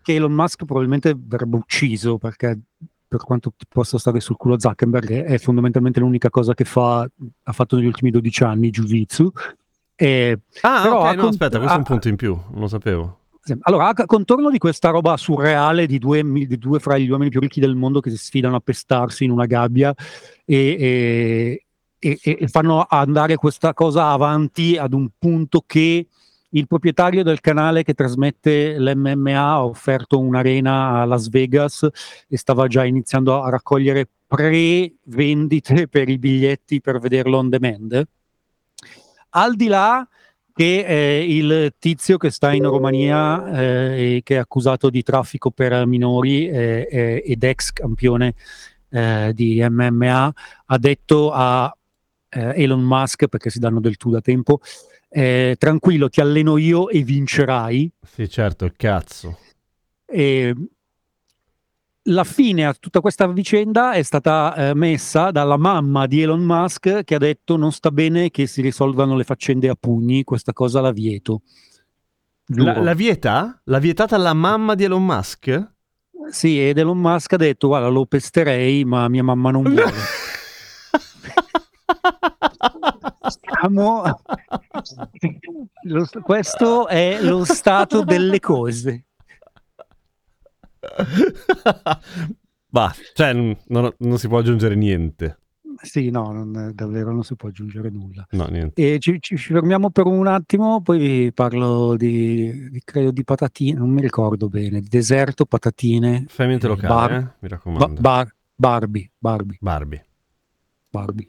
Che 0.00 0.14
Elon 0.14 0.32
Musk 0.32 0.64
probabilmente 0.64 1.14
verrebbe 1.14 1.56
ucciso 1.56 2.16
perché 2.16 2.58
per 3.12 3.20
quanto 3.26 3.52
possa 3.68 3.98
stare 3.98 4.20
sul 4.20 4.36
culo 4.36 4.58
Zuckerberg 4.58 5.24
è, 5.24 5.36
fondamentalmente 5.38 6.00
l'unica 6.00 6.30
cosa 6.30 6.54
che 6.54 6.64
fa, 6.64 7.06
ha 7.42 7.52
fatto 7.52 7.76
negli 7.76 7.84
ultimi 7.84 8.10
12 8.10 8.42
anni, 8.42 8.70
Jiu-Jitsu. 8.70 9.30
E, 9.94 10.38
Ah, 10.62 10.82
Però 10.82 11.00
ok, 11.00 11.04
ha 11.06 11.12
no, 11.12 11.20
con- 11.20 11.28
aspetta, 11.28 11.58
questo 11.58 11.74
è 11.74 11.76
un 11.76 11.82
ha- 11.82 11.86
punto 11.88 12.08
in 12.08 12.16
più, 12.16 12.34
non 12.52 12.60
lo 12.60 12.68
sapevo. 12.68 13.18
Allora, 13.62 13.88
a 13.88 14.06
contorno 14.06 14.50
di 14.50 14.56
questa 14.58 14.88
roba 14.88 15.16
surreale 15.18 15.86
di 15.86 15.98
due, 15.98 16.22
di 16.22 16.56
due 16.58 16.78
fra 16.78 16.96
gli 16.96 17.10
uomini 17.10 17.28
più 17.28 17.40
ricchi 17.40 17.60
del 17.60 17.74
mondo 17.74 18.00
che 18.00 18.08
si 18.08 18.16
sfidano 18.16 18.56
a 18.56 18.60
pestarsi 18.60 19.24
in 19.24 19.30
una 19.30 19.44
gabbia 19.46 19.92
e, 20.44 21.60
e- 21.98 22.18
e- 22.22 22.36
e 22.40 22.48
fanno 22.48 22.86
andare 22.88 23.36
questa 23.36 23.74
cosa 23.74 24.08
avanti 24.08 24.76
ad 24.78 24.92
un 24.94 25.08
punto 25.18 25.62
che 25.66 26.06
il 26.54 26.66
proprietario 26.66 27.22
del 27.22 27.40
canale 27.40 27.82
che 27.82 27.94
trasmette 27.94 28.78
l'MMA 28.78 29.38
ha 29.38 29.64
offerto 29.64 30.18
un'arena 30.18 31.00
a 31.00 31.04
Las 31.04 31.28
Vegas 31.28 31.86
e 32.28 32.36
stava 32.36 32.66
già 32.66 32.84
iniziando 32.84 33.42
a 33.42 33.48
raccogliere 33.48 34.08
pre-vendite 34.26 35.86
per 35.88 36.08
i 36.08 36.18
biglietti 36.18 36.80
per 36.80 36.98
vederlo 36.98 37.38
on 37.38 37.48
demand. 37.48 38.06
Al 39.30 39.54
di 39.54 39.66
là 39.66 40.06
che 40.54 40.84
eh, 40.86 41.34
il 41.34 41.72
tizio 41.78 42.18
che 42.18 42.30
sta 42.30 42.52
in 42.52 42.64
Romania 42.64 43.58
eh, 43.58 44.16
e 44.16 44.20
che 44.22 44.34
è 44.34 44.38
accusato 44.38 44.90
di 44.90 45.02
traffico 45.02 45.50
per 45.50 45.86
minori 45.86 46.46
eh, 46.48 46.86
eh, 46.90 47.22
ed 47.24 47.42
ex 47.42 47.72
campione 47.72 48.34
eh, 48.90 49.32
di 49.34 49.64
MMA 49.66 50.32
ha 50.66 50.78
detto 50.78 51.32
a 51.32 51.74
eh, 52.28 52.62
Elon 52.62 52.82
Musk, 52.82 53.26
perché 53.28 53.50
si 53.50 53.58
danno 53.58 53.80
del 53.80 53.96
tu 53.96 54.10
da 54.10 54.20
tempo, 54.20 54.60
eh, 55.12 55.56
tranquillo, 55.58 56.08
ti 56.08 56.20
alleno 56.20 56.56
io 56.56 56.88
e 56.88 57.02
vincerai. 57.02 57.92
Sì, 58.02 58.28
certo, 58.28 58.64
il 58.64 58.72
cazzo. 58.74 59.38
E 60.06 60.54
la 62.06 62.24
fine 62.24 62.66
a 62.66 62.74
tutta 62.74 63.00
questa 63.00 63.28
vicenda 63.28 63.92
è 63.92 64.02
stata 64.02 64.54
eh, 64.54 64.74
messa 64.74 65.30
dalla 65.30 65.56
mamma 65.56 66.06
di 66.06 66.22
Elon 66.22 66.42
Musk 66.42 67.04
che 67.04 67.14
ha 67.14 67.18
detto 67.18 67.56
non 67.56 67.70
sta 67.72 67.90
bene 67.90 68.30
che 68.30 68.46
si 68.46 68.60
risolvano 68.60 69.14
le 69.16 69.24
faccende 69.24 69.68
a 69.68 69.76
pugni, 69.78 70.24
questa 70.24 70.52
cosa 70.52 70.80
la 70.80 70.92
vieto. 70.92 71.42
La, 72.46 72.80
la 72.80 72.94
vieta? 72.94 73.60
L'ha 73.64 73.78
vietata 73.78 74.16
la 74.16 74.34
mamma 74.34 74.74
di 74.74 74.84
Elon 74.84 75.04
Musk? 75.04 75.70
Sì, 76.30 76.66
ed 76.66 76.78
Elon 76.78 76.98
Musk 76.98 77.34
ha 77.34 77.36
detto 77.36 77.68
guarda 77.68 77.88
lo 77.88 78.06
pesterei 78.06 78.84
ma 78.84 79.08
mia 79.08 79.22
mamma 79.22 79.50
non 79.50 79.62
vuole. 79.62 79.92
Siamo... 83.62 84.02
Lo- 85.84 86.08
questo 86.24 86.88
è 86.88 87.18
lo 87.22 87.44
stato 87.44 88.02
delle 88.02 88.40
cose. 88.40 89.04
bah, 92.66 92.92
cioè, 93.14 93.32
non, 93.32 93.56
non 93.98 94.18
si 94.18 94.26
può 94.26 94.38
aggiungere 94.38 94.74
niente. 94.74 95.38
Sì, 95.80 96.10
no, 96.10 96.32
non- 96.32 96.72
davvero 96.74 97.12
non 97.12 97.22
si 97.22 97.36
può 97.36 97.50
aggiungere 97.50 97.88
nulla. 97.88 98.26
No, 98.30 98.46
niente. 98.46 98.94
E 98.94 98.98
ci, 98.98 99.18
ci- 99.20 99.36
fermiamo 99.36 99.90
per 99.90 100.06
un 100.06 100.26
attimo, 100.26 100.80
poi 100.82 100.98
vi 100.98 101.32
parlo 101.32 101.94
di, 101.96 102.68
di- 102.70 102.82
credo 102.84 103.12
di 103.12 103.22
patatine, 103.22 103.78
non 103.78 103.90
mi 103.90 104.00
ricordo 104.00 104.48
bene, 104.48 104.80
deserto, 104.80 105.44
patatine, 105.44 106.24
Fammente 106.28 106.66
eh, 106.66 106.68
locale, 106.68 106.88
bar- 106.88 107.12
eh? 107.12 107.16
mi 107.20 107.28
ba- 107.40 107.48
raccomando. 107.48 108.00
bar- 108.00 108.34
Barbie, 108.54 109.10
Barbie, 109.18 109.58
Barbie. 109.60 110.06
Barbie. 110.90 111.28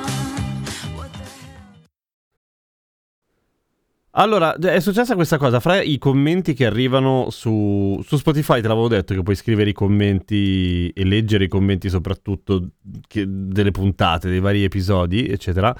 Allora, 4.13 4.57
è 4.57 4.79
successa 4.81 5.15
questa 5.15 5.37
cosa, 5.37 5.61
fra 5.61 5.81
i 5.81 5.97
commenti 5.97 6.53
che 6.53 6.65
arrivano 6.65 7.29
su, 7.29 8.01
su, 8.05 8.17
Spotify, 8.17 8.59
te 8.59 8.67
l'avevo 8.67 8.89
detto 8.89 9.13
che 9.13 9.23
puoi 9.23 9.35
scrivere 9.35 9.69
i 9.69 9.73
commenti 9.73 10.89
e 10.89 11.05
leggere 11.05 11.45
i 11.45 11.47
commenti 11.47 11.87
soprattutto 11.87 12.71
che, 13.07 13.23
delle 13.25 13.71
puntate, 13.71 14.29
dei 14.29 14.41
vari 14.41 14.65
episodi, 14.65 15.27
eccetera. 15.27 15.73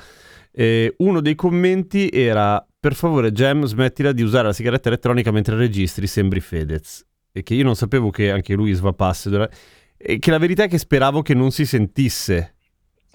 E 0.49 0.95
uno 0.99 1.19
dei 1.19 1.35
commenti 1.35 2.09
era, 2.09 2.65
per 2.79 2.93
favore 2.93 3.33
Gem 3.33 3.65
smettila 3.65 4.13
di 4.13 4.21
usare 4.21 4.47
la 4.47 4.53
sigaretta 4.53 4.87
elettronica 4.87 5.31
mentre 5.31 5.57
registri, 5.57 6.07
sembri 6.07 6.39
Fedez. 6.39 7.05
E 7.33 7.43
che 7.43 7.53
io 7.53 7.65
non 7.65 7.75
sapevo 7.75 8.11
che 8.11 8.31
anche 8.31 8.53
lui 8.53 8.71
svapasse, 8.71 9.49
e 9.97 10.19
che 10.19 10.31
la 10.31 10.37
verità 10.37 10.63
è 10.63 10.69
che 10.69 10.77
speravo 10.77 11.21
che 11.21 11.33
non 11.33 11.51
si 11.51 11.65
sentisse 11.65 12.55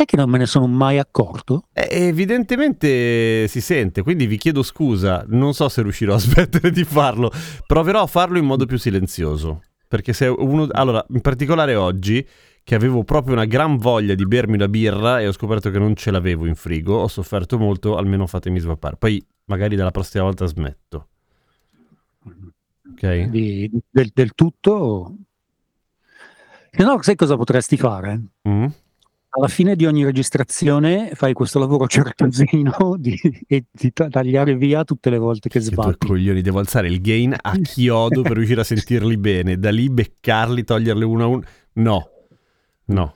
è 0.02 0.04
che 0.04 0.16
non 0.16 0.28
me 0.28 0.38
ne 0.38 0.46
sono 0.46 0.66
mai 0.66 0.98
accorto? 0.98 1.64
Eh, 1.72 2.06
evidentemente 2.06 3.48
si 3.48 3.60
sente, 3.60 4.02
quindi 4.02 4.26
vi 4.26 4.36
chiedo 4.36 4.62
scusa, 4.62 5.24
non 5.28 5.54
so 5.54 5.68
se 5.68 5.82
riuscirò 5.82 6.14
a 6.14 6.18
smettere 6.20 6.70
di 6.70 6.84
farlo, 6.84 7.30
proverò 7.66 8.02
a 8.02 8.06
farlo 8.06 8.38
in 8.38 8.44
modo 8.44 8.66
più 8.66 8.78
silenzioso. 8.78 9.62
Perché 9.88 10.12
se 10.12 10.26
uno... 10.26 10.66
Allora, 10.72 11.04
in 11.10 11.20
particolare 11.20 11.74
oggi, 11.76 12.26
che 12.62 12.74
avevo 12.74 13.04
proprio 13.04 13.34
una 13.34 13.44
gran 13.44 13.76
voglia 13.76 14.14
di 14.14 14.26
bermi 14.26 14.58
la 14.58 14.68
birra 14.68 15.20
e 15.20 15.28
ho 15.28 15.32
scoperto 15.32 15.70
che 15.70 15.78
non 15.78 15.94
ce 15.94 16.10
l'avevo 16.10 16.46
in 16.46 16.56
frigo, 16.56 16.96
ho 16.96 17.08
sofferto 17.08 17.58
molto, 17.58 17.96
almeno 17.96 18.26
fatemi 18.26 18.58
svappare. 18.58 18.96
Poi 18.96 19.24
magari 19.44 19.76
dalla 19.76 19.92
prossima 19.92 20.24
volta 20.24 20.46
smetto. 20.46 21.08
Ok? 22.92 23.22
Di, 23.28 23.70
del, 23.88 24.10
del 24.12 24.34
tutto... 24.34 25.14
Se 26.70 26.82
no, 26.82 27.00
sai 27.00 27.14
cosa 27.14 27.36
potresti 27.36 27.76
fare? 27.76 28.20
Mm? 28.46 28.66
Alla 29.36 29.48
fine 29.48 29.76
di 29.76 29.84
ogni 29.84 30.02
registrazione 30.02 31.10
fai 31.14 31.34
questo 31.34 31.58
lavoro 31.58 31.86
certosino 31.86 32.96
di, 32.96 33.18
e 33.46 33.66
di 33.70 33.92
tagliare 33.92 34.56
via 34.56 34.82
tutte 34.84 35.10
le 35.10 35.18
volte 35.18 35.48
che 35.48 35.60
sbagli. 35.60 35.96
Che 35.98 36.06
coglioni, 36.06 36.40
devo 36.40 36.58
alzare 36.58 36.88
il 36.88 37.00
gain 37.00 37.36
a 37.38 37.52
chiodo 37.60 38.22
per 38.22 38.32
riuscire 38.32 38.62
a 38.62 38.64
sentirli 38.64 39.16
bene, 39.18 39.58
da 39.58 39.70
lì 39.70 39.90
beccarli, 39.90 40.64
toglierli 40.64 41.04
uno 41.04 41.22
a 41.22 41.26
uno. 41.26 41.42
No, 41.74 42.10
no, 42.86 43.14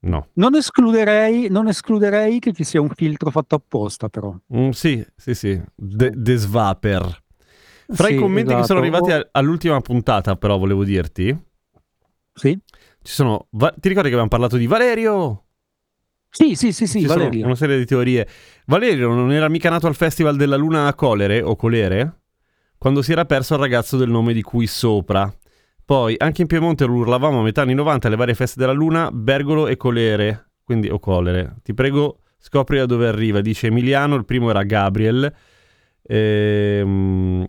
no. 0.00 0.28
Non 0.34 0.54
escluderei, 0.54 1.48
non 1.48 1.68
escluderei 1.68 2.38
che 2.38 2.52
ci 2.52 2.64
sia 2.64 2.80
un 2.80 2.90
filtro 2.90 3.30
fatto 3.30 3.54
apposta, 3.54 4.08
però. 4.08 4.36
Mm, 4.54 4.70
sì, 4.70 5.04
sì, 5.16 5.34
sì. 5.34 5.60
De, 5.74 6.12
de 6.14 6.36
Svaper. 6.36 7.20
Fra 7.88 8.06
sì, 8.06 8.14
i 8.14 8.16
commenti 8.16 8.52
esatto. 8.52 8.60
che 8.60 8.66
sono 8.66 8.84
esatto. 8.84 9.04
arrivati 9.04 9.28
all'ultima 9.32 9.80
puntata, 9.80 10.36
però, 10.36 10.58
volevo 10.58 10.84
dirti. 10.84 11.36
Sì. 12.34 12.58
Ci 13.02 13.12
sono. 13.12 13.48
Ti 13.50 13.88
ricordi 13.88 14.08
che 14.08 14.14
abbiamo 14.14 14.28
parlato 14.28 14.56
di 14.56 14.66
Valerio? 14.66 15.44
Sì, 16.34 16.54
sì, 16.54 16.72
sì, 16.72 16.86
sì, 16.86 17.00
Ci 17.00 17.06
Valerio. 17.06 17.44
una 17.44 17.54
serie 17.54 17.76
di 17.76 17.84
teorie. 17.84 18.26
Valerio 18.64 19.12
non 19.12 19.32
era 19.32 19.50
mica 19.50 19.68
nato 19.68 19.86
al 19.86 19.94
Festival 19.94 20.36
della 20.36 20.56
Luna 20.56 20.86
a 20.86 20.94
Colere 20.94 21.42
o 21.42 21.56
Colere? 21.56 22.20
Quando 22.78 23.02
si 23.02 23.12
era 23.12 23.26
perso 23.26 23.52
il 23.54 23.60
ragazzo 23.60 23.98
del 23.98 24.08
nome 24.08 24.32
di 24.32 24.40
cui 24.40 24.66
sopra. 24.66 25.30
Poi, 25.84 26.14
anche 26.16 26.40
in 26.40 26.48
Piemonte 26.48 26.86
lo 26.86 26.94
urlavamo 26.94 27.40
a 27.40 27.42
metà 27.42 27.62
anni 27.62 27.74
90 27.74 28.06
alle 28.06 28.16
varie 28.16 28.34
feste 28.34 28.58
della 28.58 28.72
Luna, 28.72 29.10
Bergolo 29.12 29.66
e 29.66 29.76
Colere. 29.76 30.52
Quindi, 30.64 30.88
o 30.88 30.98
Colere. 30.98 31.56
Ti 31.62 31.74
prego, 31.74 32.20
scopri 32.38 32.78
da 32.78 32.86
dove 32.86 33.06
arriva. 33.06 33.42
Dice 33.42 33.66
Emiliano, 33.66 34.14
il 34.14 34.24
primo 34.24 34.48
era 34.48 34.62
Gabriel. 34.62 35.30
Ehm... 36.02 37.46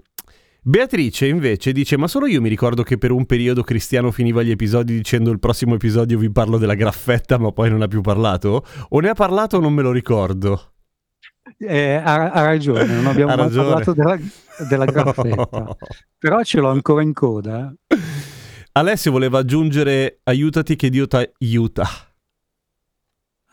Beatrice 0.66 1.28
invece 1.28 1.74
dice: 1.74 1.98
Ma 1.98 2.08
solo 2.08 2.26
io 2.26 2.40
mi 2.40 2.48
ricordo 2.48 2.84
che 2.84 2.98
per 2.98 3.12
un 3.12 3.26
periodo 3.26 3.64
Cristiano 3.64 4.12
finiva 4.12 4.42
gli 4.44 4.52
episodi 4.52 4.96
dicendo 4.96 5.30
il 5.30 5.40
prossimo 5.40 5.76
episodio 5.76 6.18
vi 6.18 6.32
parlo 6.32 6.58
della 6.58 6.74
graffetta, 6.74 7.38
ma 7.38 7.52
poi 7.52 7.70
non 7.70 7.82
ha 7.82 7.88
più 7.88 8.00
parlato? 8.00 8.66
O 8.90 9.00
ne 9.02 9.10
ha 9.10 9.14
parlato 9.14 9.58
o 9.58 9.60
non 9.60 9.74
me 9.74 9.82
lo 9.82 9.92
ricordo? 9.92 10.72
Eh, 11.58 11.96
ha, 11.96 12.32
ha, 12.32 12.46
ragione, 12.46 12.86
non 12.86 13.08
abbiamo 13.08 13.36
mai 13.36 13.50
parlato 13.50 13.94
della, 13.94 14.18
della 14.70 14.86
graffetta, 14.86 15.76
però 16.18 16.42
ce 16.44 16.60
l'ho 16.62 16.70
ancora 16.70 17.02
in 17.02 17.12
coda. 17.12 17.74
Alessio 18.72 19.12
voleva 19.12 19.40
aggiungere 19.40 20.22
aiutati 20.24 20.78
che 20.78 20.90
Dio 20.90 21.08
ti 21.08 21.18
aiuta. 21.42 22.13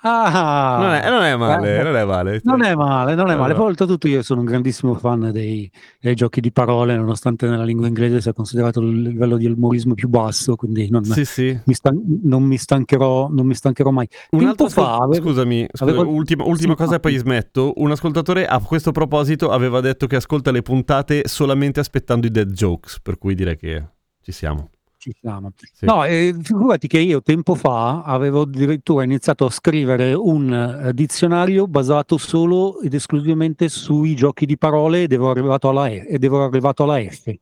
Ah, 0.02 0.78
non 0.80 0.90
è, 0.92 1.10
non 1.10 1.22
è 1.22 1.36
male, 1.36 1.78
eh, 1.78 1.82
non 1.82 1.96
è 1.96 2.04
male. 2.04 2.40
Non 2.42 2.62
è 2.62 2.74
male, 2.74 3.14
non 3.14 3.30
è 3.30 3.36
male. 3.36 3.54
Poi 3.54 3.66
oltretutto 3.66 4.08
io 4.08 4.22
sono 4.22 4.40
un 4.40 4.46
grandissimo 4.46 4.94
fan 4.94 5.30
dei, 5.30 5.70
dei, 6.00 6.14
giochi 6.14 6.40
di 6.40 6.50
parole, 6.52 6.96
nonostante 6.96 7.46
nella 7.46 7.64
lingua 7.64 7.86
inglese 7.86 8.22
sia 8.22 8.32
considerato 8.32 8.80
il 8.80 9.02
livello 9.02 9.36
di 9.36 9.46
umorismo 9.46 9.92
più 9.92 10.08
basso, 10.08 10.56
quindi 10.56 10.88
non, 10.88 11.04
sì, 11.04 11.26
sì. 11.26 11.60
Mi, 11.64 11.74
stan- 11.74 12.00
non, 12.22 12.44
mi, 12.44 12.56
stancherò, 12.56 13.28
non 13.28 13.44
mi 13.44 13.54
stancherò 13.54 13.90
mai. 13.90 14.08
Un 14.30 14.46
altro 14.46 14.70
fa, 14.70 14.96
avevo, 14.96 15.28
scusami, 15.28 15.66
scusami 15.70 15.98
avevo... 15.98 16.14
ultima, 16.14 16.44
ultima 16.44 16.72
sì, 16.72 16.82
cosa 16.82 16.96
e 16.96 17.00
poi 17.00 17.16
smetto. 17.16 17.74
Un 17.76 17.90
ascoltatore 17.90 18.46
a 18.46 18.58
questo 18.60 18.92
proposito 18.92 19.50
aveva 19.50 19.80
detto 19.80 20.06
che 20.06 20.16
ascolta 20.16 20.50
le 20.50 20.62
puntate 20.62 21.22
solamente 21.26 21.78
aspettando 21.78 22.26
i 22.26 22.30
dead 22.30 22.50
jokes, 22.52 23.00
per 23.02 23.18
cui 23.18 23.34
direi 23.34 23.58
che 23.58 23.84
ci 24.22 24.32
siamo. 24.32 24.70
Ci 25.00 25.16
siamo. 25.18 25.50
Sì. 25.56 25.86
No, 25.86 26.04
eh, 26.04 26.36
figurati 26.42 26.86
che 26.86 26.98
io 26.98 27.22
tempo 27.22 27.54
fa 27.54 28.02
avevo 28.02 28.42
addirittura 28.42 29.02
iniziato 29.02 29.46
a 29.46 29.50
scrivere 29.50 30.12
un 30.12 30.82
uh, 30.84 30.92
dizionario 30.92 31.66
basato 31.66 32.18
solo 32.18 32.82
ed 32.82 32.92
esclusivamente 32.92 33.70
sui 33.70 34.14
giochi 34.14 34.44
di 34.44 34.58
parole 34.58 35.04
ed 35.04 35.12
ero 35.12 35.30
arrivato 35.30 35.70
alla, 35.70 35.88
e, 35.88 36.06
ed 36.06 36.22
ero 36.22 36.44
arrivato 36.44 36.82
alla 36.82 37.00
F. 37.02 37.34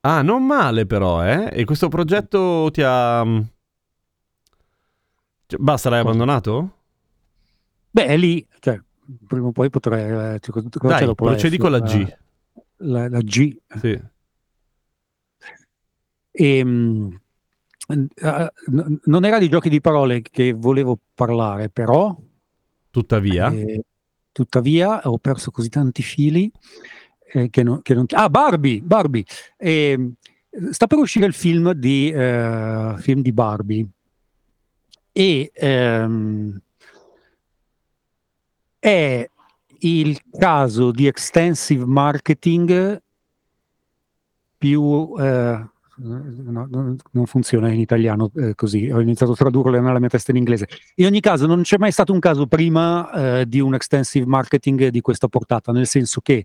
Ah, 0.00 0.20
non 0.20 0.44
male 0.44 0.84
però, 0.84 1.24
eh? 1.24 1.48
E 1.50 1.64
questo 1.64 1.88
progetto 1.88 2.68
ti 2.70 2.82
ha... 2.84 3.24
Mm, 3.24 3.40
cioè, 5.46 5.60
basta, 5.60 5.88
l'hai 5.88 6.00
abbandonato? 6.00 6.72
Beh, 7.90 8.04
è 8.04 8.18
lì, 8.18 8.46
cioè, 8.58 8.78
prima 9.26 9.46
o 9.46 9.52
poi 9.52 9.70
potrei... 9.70 10.34
Eh, 10.34 10.40
Dai, 10.78 11.14
procedi 11.14 11.56
con 11.56 11.70
la 11.70 11.80
G. 11.80 12.16
La, 12.76 13.08
la 13.08 13.20
G. 13.20 13.56
Sì. 13.78 13.98
E, 16.32 16.62
um, 16.62 17.20
uh, 17.88 18.46
non 19.04 19.24
era 19.24 19.38
di 19.38 19.48
giochi 19.48 19.68
di 19.68 19.80
parole 19.80 20.22
che 20.22 20.52
volevo 20.52 20.98
parlare, 21.14 21.68
però. 21.68 22.16
Tuttavia. 22.90 23.52
Eh, 23.52 23.84
tuttavia, 24.32 25.02
ho 25.08 25.18
perso 25.18 25.50
così 25.50 25.68
tanti 25.68 26.02
fili 26.02 26.50
eh, 27.32 27.50
che, 27.50 27.62
non, 27.62 27.82
che, 27.82 27.94
non, 27.94 28.06
Ah, 28.10 28.28
Barbie! 28.28 28.80
Barbie! 28.80 29.24
Eh, 29.56 30.12
sta 30.70 30.86
per 30.86 30.98
uscire 30.98 31.26
il 31.26 31.32
film 31.32 31.72
di, 31.72 32.12
uh, 32.14 32.96
film 32.98 33.22
di 33.22 33.32
Barbie. 33.32 33.86
E 35.12 35.52
um, 35.60 36.58
è 38.78 39.28
il 39.80 40.20
caso 40.38 40.90
di 40.90 41.06
extensive 41.06 41.84
marketing 41.84 43.02
più 44.56 44.80
uh, 44.82 45.70
no, 46.02 46.66
non, 46.70 46.96
non, 47.10 47.26
funziona 47.26 47.70
in 47.70 47.80
italiano 47.80 48.30
eh, 48.36 48.54
così, 48.54 48.90
ho 48.90 49.00
iniziato 49.00 49.32
a 49.32 49.36
tradurle 49.36 49.80
nella 49.80 49.98
mia 49.98 50.08
testa 50.08 50.30
in 50.30 50.38
inglese. 50.38 50.68
In 50.96 51.06
ogni 51.06 51.20
caso, 51.20 51.46
non 51.46 51.62
c'è 51.62 51.78
mai 51.78 51.92
stato 51.92 52.12
un 52.12 52.18
caso 52.18 52.46
prima 52.46 53.40
eh, 53.40 53.48
di 53.48 53.60
un 53.60 53.74
extensive 53.74 54.26
marketing 54.26 54.88
di 54.88 55.00
questa 55.00 55.28
portata, 55.28 55.72
nel 55.72 55.86
senso 55.86 56.20
che 56.20 56.44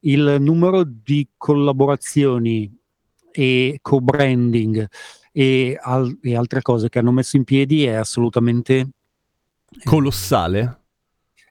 il 0.00 0.36
numero 0.40 0.84
di 0.84 1.28
collaborazioni 1.36 2.72
e 3.32 3.78
co-branding 3.82 4.86
e, 5.32 5.78
al- 5.80 6.18
e 6.22 6.36
altre 6.36 6.62
cose 6.62 6.88
che 6.88 6.98
hanno 6.98 7.12
messo 7.12 7.36
in 7.36 7.44
piedi 7.44 7.84
è 7.84 7.94
assolutamente 7.94 8.74
eh, 8.76 8.88
colossale. 9.84 10.80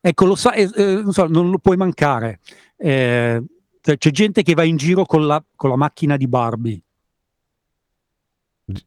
È 0.01 0.13
colossale, 0.13 0.57
eh, 0.57 0.71
eh, 0.75 1.01
non, 1.01 1.11
so, 1.11 1.27
non 1.27 1.49
lo 1.49 1.59
puoi 1.59 1.77
mancare. 1.77 2.39
Eh, 2.77 3.43
c'è 3.81 4.09
gente 4.09 4.41
che 4.41 4.55
va 4.55 4.63
in 4.63 4.77
giro 4.77 5.05
con 5.05 5.27
la, 5.27 5.43
con 5.55 5.69
la 5.69 5.75
macchina 5.75 6.17
di 6.17 6.27
Barbie 6.27 6.81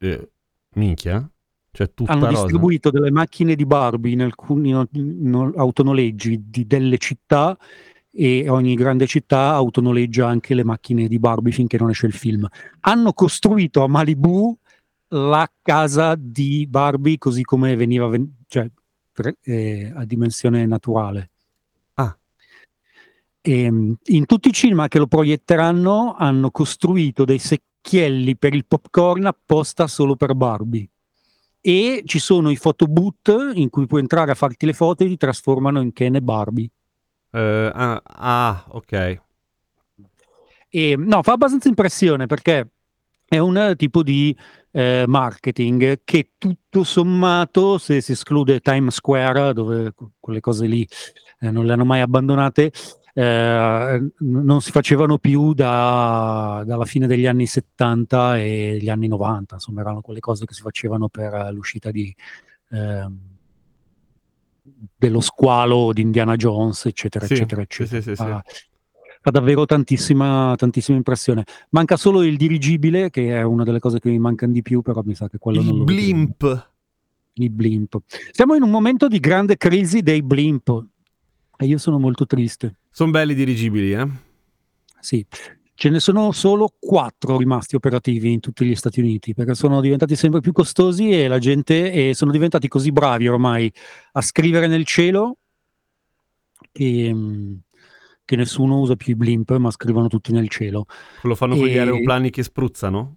eh, 0.01 0.29
minchia? 0.75 1.29
Cioè, 1.71 1.93
tutta 1.95 2.13
Hanno 2.13 2.27
rosa. 2.27 2.43
distribuito 2.43 2.91
delle 2.91 3.11
macchine 3.11 3.55
di 3.55 3.65
Barbie 3.65 4.13
in 4.13 4.23
alcuni 4.23 4.73
autonoleggi 4.73 6.45
di 6.49 6.67
delle 6.67 6.99
città 6.99 7.57
e 8.11 8.49
ogni 8.49 8.75
grande 8.75 9.07
città 9.07 9.53
autonoleggia 9.53 10.27
anche 10.27 10.55
le 10.55 10.65
macchine 10.65 11.07
di 11.07 11.19
Barbie 11.19 11.53
finché 11.53 11.79
non 11.79 11.91
esce 11.91 12.07
il 12.07 12.15
film. 12.15 12.49
Hanno 12.81 13.13
costruito 13.13 13.85
a 13.85 13.89
Malibu 13.89 14.59
la 15.11 15.49
casa 15.63 16.17
di 16.19 16.67
Barbie 16.69 17.19
così 17.19 17.43
come 17.43 17.77
veniva 17.77 18.09
ven- 18.09 18.35
cioè, 18.49 18.69
eh, 19.43 19.93
a 19.95 20.05
dimensione 20.05 20.67
naturale. 20.67 21.31
Ah. 21.95 22.17
E, 23.41 23.63
ehm, 23.63 23.97
in 24.07 24.27
tutti 24.27 24.49
i 24.49 24.53
cinema 24.53 24.89
che 24.89 24.99
lo 24.99 25.07
proietteranno 25.07 26.15
hanno 26.19 26.51
costruito 26.51 27.25
dei 27.25 27.39
secchi 27.39 27.68
secchielli 27.89 28.37
per 28.37 28.55
il 28.55 28.67
popcorn 28.67 29.25
apposta 29.25 29.87
solo 29.87 30.15
per 30.15 30.35
Barbie. 30.35 30.89
E 31.61 32.03
ci 32.05 32.19
sono 32.19 32.51
i 32.51 32.59
photoboot 32.59 33.53
in 33.55 33.71
cui 33.71 33.87
puoi 33.87 34.01
entrare 34.01 34.31
a 34.31 34.35
farti 34.35 34.67
le 34.67 34.75
foto 34.75 35.05
e 35.05 35.09
ti 35.09 35.17
trasformano 35.17 35.81
in 35.81 35.93
Ken 35.93 36.15
e 36.15 36.23
Barbie. 36.23 36.71
Uh, 37.31 37.71
ah, 37.73 38.03
ah, 38.05 38.65
ok. 38.69 39.21
E, 40.69 40.97
no, 40.97 41.23
fa 41.23 41.33
abbastanza 41.33 41.69
impressione 41.69 42.27
perché 42.27 42.69
è 43.27 43.39
un 43.39 43.75
tipo 43.77 44.03
di 44.03 44.37
eh, 44.71 45.05
marketing 45.07 46.01
che 46.05 46.33
tutto 46.39 46.85
sommato, 46.85 47.79
se 47.79 48.01
si 48.01 48.13
esclude 48.13 48.61
Times 48.61 48.95
Square, 48.95 49.53
dove 49.53 49.93
quelle 50.21 50.41
cose 50.41 50.67
lì 50.67 50.87
eh, 51.41 51.51
non 51.51 51.67
le 51.67 51.73
hanno 51.73 51.85
mai 51.85 52.01
abbandonate, 52.01 52.73
eh, 53.19 54.13
non 54.19 54.61
si 54.61 54.71
facevano 54.71 55.19
più 55.19 55.53
da, 55.53 56.63
dalla 56.65 56.85
fine 56.85 57.09
degli 57.09 57.27
anni 57.27 57.47
70 57.47 58.39
e 58.39 58.79
gli 58.81 58.89
anni 58.89 59.09
90, 59.09 59.57
insomma 59.57 59.81
erano 59.81 60.03
quelle 60.03 60.21
cose 60.21 60.45
che 60.45 60.55
si 60.55 60.63
facevano 60.63 61.09
per 61.09 61.51
l'uscita 61.53 61.91
di, 61.91 62.15
eh, 62.71 63.11
dello 64.97 65.21
squalo 65.21 65.93
di 65.93 66.03
Indiana 66.03 66.37
Jones, 66.37 66.87
eccetera, 66.87 67.27
sì, 67.27 67.33
eccetera, 67.33 67.63
eccetera. 67.63 68.01
Sì, 68.01 68.11
sì, 68.11 68.15
fa, 68.15 68.41
fa, 69.21 69.31
davvero 69.33 69.67
tantissima, 69.67 70.55
tantissima 70.57 70.97
impressione. 70.97 71.43
Manca 71.71 71.97
solo 71.97 72.23
il 72.23 72.37
dirigibile, 72.37 73.11
che 73.11 73.37
è 73.37 73.43
una 73.43 73.65
delle 73.65 73.81
cose 73.81 73.99
che 73.99 74.11
mi 74.11 74.21
mancano 74.21 74.53
di 74.53 74.63
più, 74.63 74.81
però 74.81 75.03
mi 75.05 75.17
sa 75.17 75.29
che 75.29 75.39
quello 75.39 75.59
il 75.59 75.67
non 75.67 75.79
lo 75.79 75.85
blimp. 75.85 76.43
Vedo. 76.45 76.67
Il 77.41 77.51
blimp. 77.51 77.99
Siamo 78.31 78.55
in 78.55 78.63
un 78.63 78.71
momento 78.71 79.09
di 79.09 79.19
grande 79.19 79.57
crisi 79.57 80.03
dei 80.03 80.23
blimp 80.23 80.87
e 81.59 81.67
io 81.67 81.79
sono 81.79 81.99
molto 81.99 82.25
triste. 82.25 82.77
Sono 82.91 83.11
belli 83.11 83.35
dirigibili, 83.35 83.93
eh? 83.93 84.09
Sì, 85.01 85.27
ce 85.75 85.89
ne 85.91 85.99
sono 86.01 86.31
solo 86.33 86.73
quattro 86.79 87.37
rimasti 87.37 87.75
operativi 87.75 88.33
in 88.33 88.41
tutti 88.41 88.65
gli 88.65 88.75
Stati 88.75 89.01
Uniti 89.01 89.35
perché 89.35 89.55
sono 89.55 89.81
diventati 89.81 90.15
sempre 90.17 90.41
più 90.41 90.53
costosi 90.53 91.11
e 91.11 91.29
la 91.29 91.39
gente 91.39 91.93
e 91.93 92.15
sono 92.15 92.31
diventati 92.31 92.69
così 92.69 92.93
bravi 92.93 93.29
ormai 93.29 93.73
a 94.13 94.21
scrivere 94.21 94.69
nel 94.69 94.85
cielo 94.85 95.37
che, 96.71 97.15
che 98.25 98.37
nessuno 98.37 98.79
usa 98.79 98.97
più 98.97 99.13
i 99.13 99.17
blimp 99.17 99.57
ma 99.57 99.71
scrivono 99.71 100.07
tutti 100.07 100.33
nel 100.33 100.49
cielo. 100.49 100.87
Lo 101.23 101.35
fanno 101.35 101.57
con 101.57 101.67
gli 101.67 101.77
aeroplani 101.77 102.31
che 102.31 102.43
spruzzano? 102.43 103.17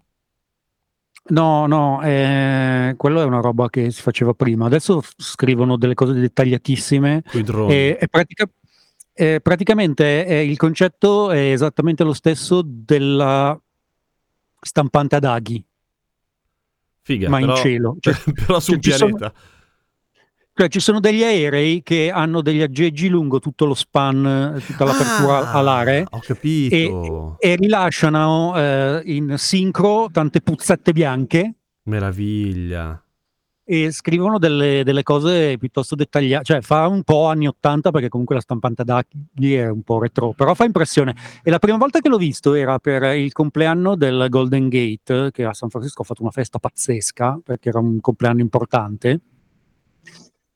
No, 1.24 1.66
no, 1.68 2.02
eh, 2.04 2.96
quello 2.98 3.22
è 3.22 3.26
una 3.26 3.42
roba 3.42 3.70
che 3.70 3.92
si 3.92 4.02
faceva 4.02 4.34
prima. 4.34 4.66
Adesso 4.66 5.02
scrivono 5.18 5.78
delle 5.78 5.94
cose 5.94 6.14
dettagliatissime. 6.14 7.24
Droni. 7.44 7.74
E, 7.74 7.98
e 8.00 8.08
pratica, 8.08 8.50
eh, 9.14 9.40
praticamente 9.42 10.26
eh, 10.26 10.44
il 10.44 10.58
concetto 10.58 11.32
è 11.32 11.52
esattamente 11.52 12.04
lo 12.04 12.14
stesso 12.14 12.64
della 12.66 13.60
stampante 14.60 15.16
ad 15.16 15.24
aghi. 15.24 15.64
Figa, 17.04 17.30
ma 17.30 17.40
però, 17.40 17.56
in 17.56 17.58
cielo. 17.58 17.98
Cioè, 18.02 18.16
però 18.34 18.60
su 18.60 18.74
un 18.74 18.82
cioè, 18.82 18.98
pianeta. 18.98 19.34
Cioè, 20.54 20.68
ci 20.68 20.80
sono 20.80 21.00
degli 21.00 21.24
aerei 21.24 21.82
che 21.82 22.12
hanno 22.12 22.42
degli 22.42 22.62
aggeggi 22.62 23.08
lungo 23.08 23.40
tutto 23.40 23.66
lo 23.66 23.74
span, 23.74 24.62
tutta 24.66 24.84
l'apertura 24.84 25.50
ah, 25.50 25.54
alare. 25.54 26.06
Ho 26.10 26.20
capito. 26.20 27.38
E, 27.40 27.56
rilasciano 27.56 28.54
eh, 28.58 29.02
in 29.06 29.36
sincro 29.38 30.10
tante 30.12 30.42
puzzette 30.42 30.92
bianche. 30.92 31.54
Meraviglia 31.84 33.02
e 33.72 33.90
scrivono 33.92 34.38
delle, 34.38 34.84
delle, 34.84 35.02
cose 35.02 35.56
piuttosto 35.58 35.96
dettagliate, 35.96 36.44
cioè 36.44 36.62
fa 36.62 36.88
un 36.88 37.04
po' 37.04 37.28
anni 37.28 37.48
80 37.48 37.92
perché 37.92 38.10
comunque 38.10 38.36
la 38.36 38.42
stampante 38.42 38.84
d'Aghi 38.84 39.54
è 39.54 39.70
un 39.70 39.84
po' 39.84 40.00
retro, 40.00 40.34
però 40.34 40.54
fa 40.54 40.66
impressione. 40.66 41.16
E 41.42 41.50
la 41.50 41.58
prima 41.58 41.78
volta 41.78 42.02
che 42.02 42.10
l'ho 42.10 42.18
visto 42.18 42.54
era 42.54 42.80
per 42.80 43.04
il 43.16 43.32
compleanno 43.32 43.96
del 43.96 44.28
Golden 44.30 44.68
Gate, 44.68 45.32
che 45.32 45.46
a 45.46 45.54
San 45.54 45.70
Francisco 45.70 46.02
ha 46.02 46.06
fatto 46.06 46.22
una 46.22 46.32
festa 46.32 46.60
pazzesca 46.60 47.40
perché 47.42 47.70
era 47.70 47.80
un 47.80 48.02
compleanno 48.02 48.42
importante. 48.42 49.22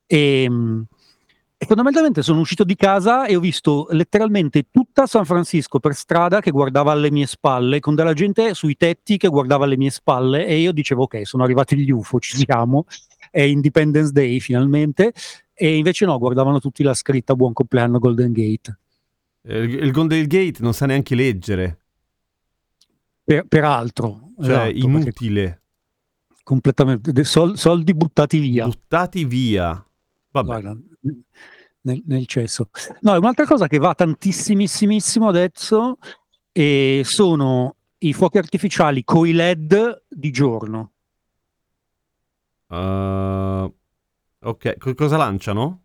E, 0.06 0.42
ehm, 0.42 0.86
e 1.58 1.64
fondamentalmente 1.64 2.20
sono 2.20 2.40
uscito 2.40 2.64
di 2.64 2.76
casa 2.76 3.24
e 3.24 3.34
ho 3.34 3.40
visto 3.40 3.86
letteralmente 3.90 4.66
tutta 4.70 5.06
San 5.06 5.24
Francisco 5.24 5.80
per 5.80 5.94
strada 5.94 6.40
che 6.40 6.50
guardava 6.50 6.92
alle 6.92 7.10
mie 7.10 7.26
spalle, 7.26 7.80
con 7.80 7.94
della 7.94 8.12
gente 8.12 8.52
sui 8.52 8.76
tetti 8.76 9.16
che 9.16 9.28
guardava 9.28 9.64
alle 9.64 9.78
mie 9.78 9.88
spalle 9.88 10.46
e 10.46 10.58
io 10.58 10.72
dicevo 10.72 11.04
ok, 11.04 11.26
sono 11.26 11.44
arrivati 11.44 11.78
gli 11.78 11.90
UFO, 11.90 12.20
ci 12.20 12.36
siamo, 12.36 12.84
è 13.30 13.40
Independence 13.40 14.12
Day 14.12 14.38
finalmente, 14.38 15.14
e 15.54 15.76
invece 15.76 16.04
no, 16.04 16.18
guardavano 16.18 16.60
tutti 16.60 16.82
la 16.82 16.92
scritta 16.92 17.34
Buon 17.34 17.54
compleanno 17.54 17.98
Golden 17.98 18.32
Gate. 18.32 18.78
Il, 19.44 19.82
il 19.82 19.92
Golden 19.92 20.26
Gate 20.26 20.58
non 20.60 20.74
sa 20.74 20.84
neanche 20.84 21.14
leggere. 21.14 21.78
Per, 23.24 23.46
peraltro. 23.46 24.32
Cioè, 24.38 24.68
esatto, 24.68 24.76
inutile. 24.76 25.62
Completamente, 26.42 27.24
sol, 27.24 27.56
soldi 27.56 27.94
buttati 27.94 28.38
via. 28.38 28.66
Buttati 28.66 29.24
via. 29.24 29.85
Vabbè. 30.42 30.76
Nel, 31.82 32.02
nel, 32.04 32.26
cesso. 32.26 32.70
No, 33.00 33.16
un'altra 33.16 33.46
cosa 33.46 33.68
che 33.68 33.78
va 33.78 33.94
tantissimissimo 33.94 35.28
adesso 35.28 35.98
e 36.52 37.02
sono 37.04 37.76
i 37.98 38.12
fuochi 38.12 38.38
artificiali 38.38 39.04
coi 39.04 39.32
LED 39.32 40.04
di 40.08 40.30
giorno. 40.30 40.92
Uh, 42.68 43.72
ok, 44.40 44.76
C- 44.78 44.94
cosa 44.94 45.16
lanciano? 45.16 45.82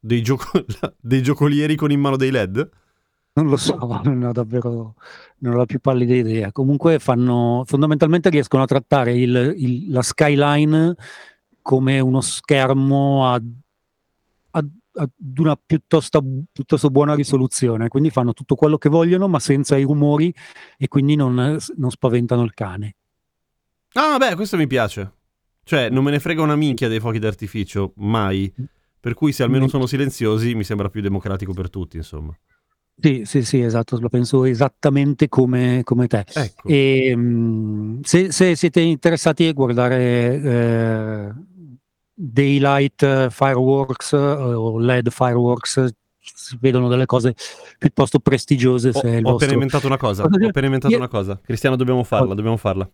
Dei, 0.00 0.22
gioco- 0.22 0.64
dei 0.98 1.22
giocolieri 1.22 1.76
con 1.76 1.90
in 1.90 2.00
mano 2.00 2.16
dei 2.16 2.30
LED? 2.30 2.70
Non 3.34 3.48
lo 3.48 3.56
so, 3.56 3.76
non 4.02 4.22
ho 4.22 4.32
davvero 4.32 4.94
non 5.38 5.54
ho 5.54 5.56
la 5.58 5.66
più 5.66 5.80
pallida 5.80 6.14
idea. 6.14 6.52
Comunque 6.52 6.98
fanno 6.98 7.62
fondamentalmente 7.66 8.30
riescono 8.30 8.62
a 8.62 8.66
trattare 8.66 9.16
il, 9.16 9.54
il, 9.56 9.90
la 9.90 10.02
skyline 10.02 10.94
come 11.62 12.00
uno 12.00 12.20
schermo 12.20 13.30
a 13.30 13.40
ad 14.98 15.10
una 15.38 15.56
piuttosto, 15.56 16.22
piuttosto, 16.52 16.90
buona 16.90 17.14
risoluzione, 17.14 17.88
quindi 17.88 18.10
fanno 18.10 18.32
tutto 18.32 18.54
quello 18.54 18.78
che 18.78 18.88
vogliono 18.88 19.28
ma 19.28 19.38
senza 19.38 19.76
i 19.76 19.84
rumori 19.84 20.34
e 20.76 20.88
quindi 20.88 21.14
non, 21.14 21.56
non 21.76 21.90
spaventano 21.90 22.42
il 22.42 22.54
cane. 22.54 22.96
Ah, 23.92 24.18
beh, 24.18 24.34
questo 24.34 24.56
mi 24.56 24.66
piace. 24.66 25.12
Cioè, 25.64 25.90
non 25.90 26.04
me 26.04 26.10
ne 26.10 26.18
frega 26.18 26.42
una 26.42 26.56
minchia 26.56 26.88
dei 26.88 27.00
fuochi 27.00 27.18
d'artificio, 27.18 27.92
mai. 27.96 28.52
Per 29.00 29.14
cui 29.14 29.32
se 29.32 29.42
almeno 29.42 29.64
mm. 29.64 29.68
sono 29.68 29.86
silenziosi 29.86 30.54
mi 30.54 30.64
sembra 30.64 30.88
più 30.88 31.00
democratico 31.00 31.52
per 31.52 31.70
tutti, 31.70 31.96
insomma. 31.96 32.36
Sì, 33.00 33.22
sì, 33.24 33.44
sì, 33.44 33.60
esatto, 33.60 33.98
lo 34.00 34.08
penso 34.08 34.44
esattamente 34.44 35.28
come, 35.28 35.82
come 35.84 36.08
te. 36.08 36.24
Ecco. 36.32 36.66
E, 36.66 37.12
um, 37.14 38.00
se, 38.02 38.32
se, 38.32 38.56
siete 38.56 38.80
interessati 38.80 39.46
a 39.46 39.52
guardare 39.52 40.42
eh, 40.42 41.32
daylight 42.20 43.02
eh, 43.02 43.28
fireworks 43.30 44.12
eh, 44.12 44.16
o 44.16 44.78
LED 44.78 45.10
fireworks 45.10 45.94
si 46.18 46.58
vedono 46.60 46.88
delle 46.88 47.06
cose 47.06 47.34
piuttosto 47.78 48.18
prestigiose. 48.18 48.88
Ho, 48.88 48.98
ho 48.98 49.00
vostro... 49.00 49.34
appena 49.34 49.52
inventato 49.52 49.86
una 49.86 49.96
cosa. 49.96 50.24
Ho 50.24 50.26
appena 50.26 50.66
inventato 50.66 50.92
Io... 50.92 50.98
una 50.98 51.08
cosa. 51.08 51.40
Cristiano, 51.42 51.76
dobbiamo 51.76 52.02
farla, 52.02 52.34
dobbiamo 52.34 52.56
farla. 52.56 52.90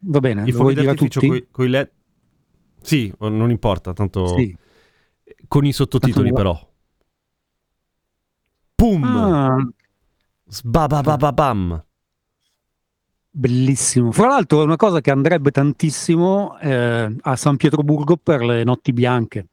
Va 0.00 0.20
bene. 0.20 0.44
I 0.46 0.52
fuochi 0.52 0.74
d'artificio 0.74 1.20
con 1.50 1.64
i 1.64 1.68
LED. 1.68 1.90
Sì, 2.80 3.12
non 3.18 3.50
importa, 3.50 3.92
tanto. 3.92 4.28
Sì. 4.36 4.56
Con 5.48 5.64
i 5.64 5.72
sottotitoli, 5.72 6.32
però. 6.32 6.56
Pum! 8.74 9.02
Ah. 9.02 9.68
Sbabababam. 10.46 11.84
Bellissimo. 13.38 14.10
Fra 14.10 14.26
l'altro 14.26 14.62
è 14.62 14.64
una 14.64 14.74
cosa 14.74 15.00
che 15.00 15.12
andrebbe 15.12 15.52
tantissimo 15.52 16.58
eh, 16.58 17.14
a 17.20 17.36
San 17.36 17.56
Pietroburgo 17.56 18.16
per 18.16 18.42
le 18.42 18.64
notti 18.64 18.92
bianche. 18.92 19.46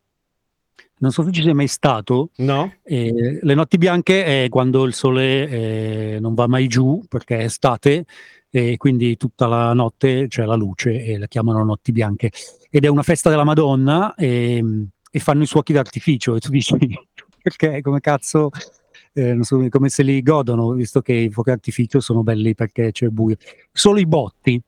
Non 0.97 1.11
so 1.11 1.23
se 1.23 1.31
ci 1.31 1.43
sei 1.43 1.53
mai 1.53 1.67
stato. 1.67 2.31
No. 2.37 2.73
Eh, 2.81 3.37
le 3.43 3.53
notti 3.53 3.77
bianche 3.77 4.45
è 4.45 4.49
quando 4.49 4.85
il 4.85 4.95
sole 4.95 5.47
eh, 5.47 6.17
non 6.19 6.33
va 6.33 6.47
mai 6.47 6.65
giù 6.65 7.03
perché 7.07 7.37
è 7.37 7.43
estate 7.43 8.05
e 8.49 8.77
quindi 8.77 9.17
tutta 9.17 9.45
la 9.45 9.71
notte 9.73 10.25
c'è 10.29 10.45
la 10.45 10.55
luce 10.55 11.03
e 11.03 11.19
la 11.19 11.27
chiamano 11.27 11.63
notti 11.63 11.91
bianche. 11.91 12.31
Ed 12.71 12.85
è 12.85 12.87
una 12.87 13.03
festa 13.03 13.29
della 13.29 13.43
Madonna 13.43 14.15
e, 14.15 14.63
e 15.11 15.19
fanno 15.19 15.43
i 15.43 15.47
fuochi 15.47 15.73
d'artificio 15.73 16.35
e 16.35 16.39
tu 16.39 16.49
dici 16.49 16.75
perché 17.39 17.81
come 17.83 17.99
cazzo 17.99 18.49
eh, 19.17 19.33
non 19.33 19.43
so 19.43 19.65
come 19.69 19.87
se 19.87 20.03
li 20.03 20.21
godono, 20.21 20.73
visto 20.73 21.01
che 21.01 21.13
i 21.13 21.29
fuochi 21.29 21.49
d'artificio 21.51 22.01
sono 22.01 22.21
belli 22.21 22.53
perché 22.53 22.91
c'è 22.91 23.07
buio. 23.07 23.37
Solo 23.71 23.99
i 23.99 24.05
botti. 24.05 24.61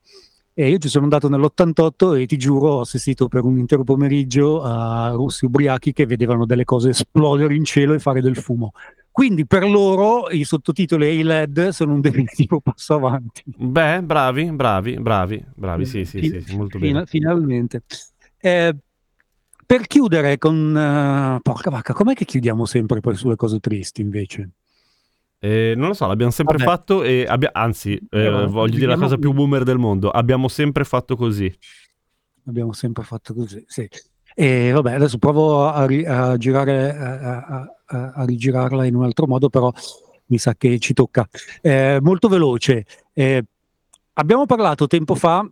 E 0.54 0.70
io 0.70 0.78
ci 0.80 0.88
sono 0.88 1.04
andato 1.04 1.30
nell'88 1.30 2.20
e 2.20 2.26
ti 2.26 2.38
giuro 2.38 2.70
ho 2.70 2.80
assistito 2.80 3.28
per 3.28 3.44
un 3.44 3.60
intero 3.60 3.84
pomeriggio 3.84 4.64
a 4.64 5.10
russi 5.10 5.46
ubriachi 5.46 5.94
che 5.94 6.08
vedevano 6.08 6.48
delle 6.48 6.64
cose 6.64 6.90
esplodere 6.90 7.54
in 7.54 7.64
cielo 7.64 7.94
e 7.94 8.00
fare 8.00 8.22
del 8.22 8.38
fumo. 8.38 8.72
Quindi 9.12 9.46
per 9.46 9.70
loro 9.70 10.30
i 10.30 10.44
sottotitoli 10.46 11.06
e 11.06 11.16
i 11.16 11.24
LED 11.24 11.70
sono 11.70 11.94
un 11.94 12.02
definitivo 12.02 12.62
passo 12.64 12.96
avanti. 12.96 13.44
Beh, 13.46 14.02
bravi, 14.02 14.52
bravi, 14.52 14.94
bravi, 15.00 15.46
bravi, 15.54 15.86
sì, 15.86 16.06
sì, 16.06 16.22
sì, 16.22 16.42
sì 16.42 16.56
molto 16.56 16.80
bene. 16.80 17.06
Finalmente. 17.06 17.84
Eh, 18.40 18.76
per 19.68 19.86
chiudere 19.86 20.38
con... 20.38 20.56
Uh, 20.74 21.42
porca 21.42 21.70
vacca, 21.70 21.94
com'è 21.94 22.14
che 22.14 22.24
chiudiamo 22.24 22.66
sempre 22.66 23.02
poi 23.02 23.16
sulle 23.16 23.36
cose 23.36 23.60
tristi 23.60 24.00
invece? 24.02 24.52
Eh, 25.40 25.74
non 25.76 25.90
lo 25.90 25.94
so, 25.94 26.08
l'abbiamo 26.08 26.32
sempre 26.32 26.58
Vabbè. 26.58 26.70
fatto 26.70 27.04
e 27.04 27.26
abbia- 27.28 27.52
anzi, 27.54 28.00
eh, 28.10 28.48
voglio 28.48 28.76
dire 28.76 28.88
la 28.88 28.98
cosa 28.98 29.18
più 29.18 29.34
boomer 29.34 29.64
del 29.64 29.78
mondo, 29.78 30.10
abbiamo 30.10 30.48
sempre 30.48 30.86
fatto 30.86 31.16
così. 31.18 31.54
Abbiamo 32.48 32.72
sempre 32.72 33.04
fatto 33.04 33.34
così, 33.34 33.64
sì. 33.68 33.88
E 34.34 34.72
vabbè, 34.72 34.94
adesso 34.94 35.18
provo 35.18 35.68
a, 35.68 35.86
ri- 35.86 36.06
a 36.06 36.38
girare, 36.38 36.96
a, 36.96 37.46
a, 37.86 38.14
a, 38.16 38.26
rigirarla 38.26 38.86
in 38.86 38.96
un 38.96 39.04
altro 39.04 39.28
modo, 39.28 39.50
però 39.50 39.72
mi 40.28 40.38
sa 40.38 40.56
che 40.56 40.80
ci 40.80 40.94
tocca. 40.94 41.28
Eh, 41.62 42.00
molto 42.02 42.30
veloce. 42.30 42.86
Eh, 43.14 43.44
abbiamo 44.14 44.46
parlato 44.46 44.88
tempo 44.88 45.14
fa 45.16 45.48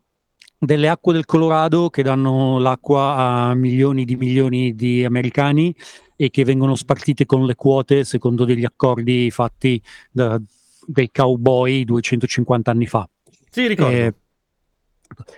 delle 0.65 0.89
acque 0.89 1.13
del 1.13 1.25
Colorado 1.25 1.89
che 1.89 2.04
danno 2.04 2.60
l'acqua 2.60 3.15
a 3.15 3.54
milioni 3.54 4.06
di 4.06 4.15
milioni 4.15 4.75
di 4.75 5.06
americani 5.06 5.75
e 6.15 6.30
che 6.30 6.43
vengono 6.43 6.75
spartite 6.75 7.25
con 7.25 7.45
le 7.45 7.56
quote 7.56 8.04
secondo 8.04 8.45
degli 8.45 8.65
accordi 8.65 9.30
fatti 9.32 9.82
da, 10.12 10.39
dai 10.86 11.10
cowboy 11.12 11.84
250 11.84 12.71
anni 12.71 12.88
fa. 12.88 13.08
Sì. 13.49 13.65
Eh, 13.65 14.13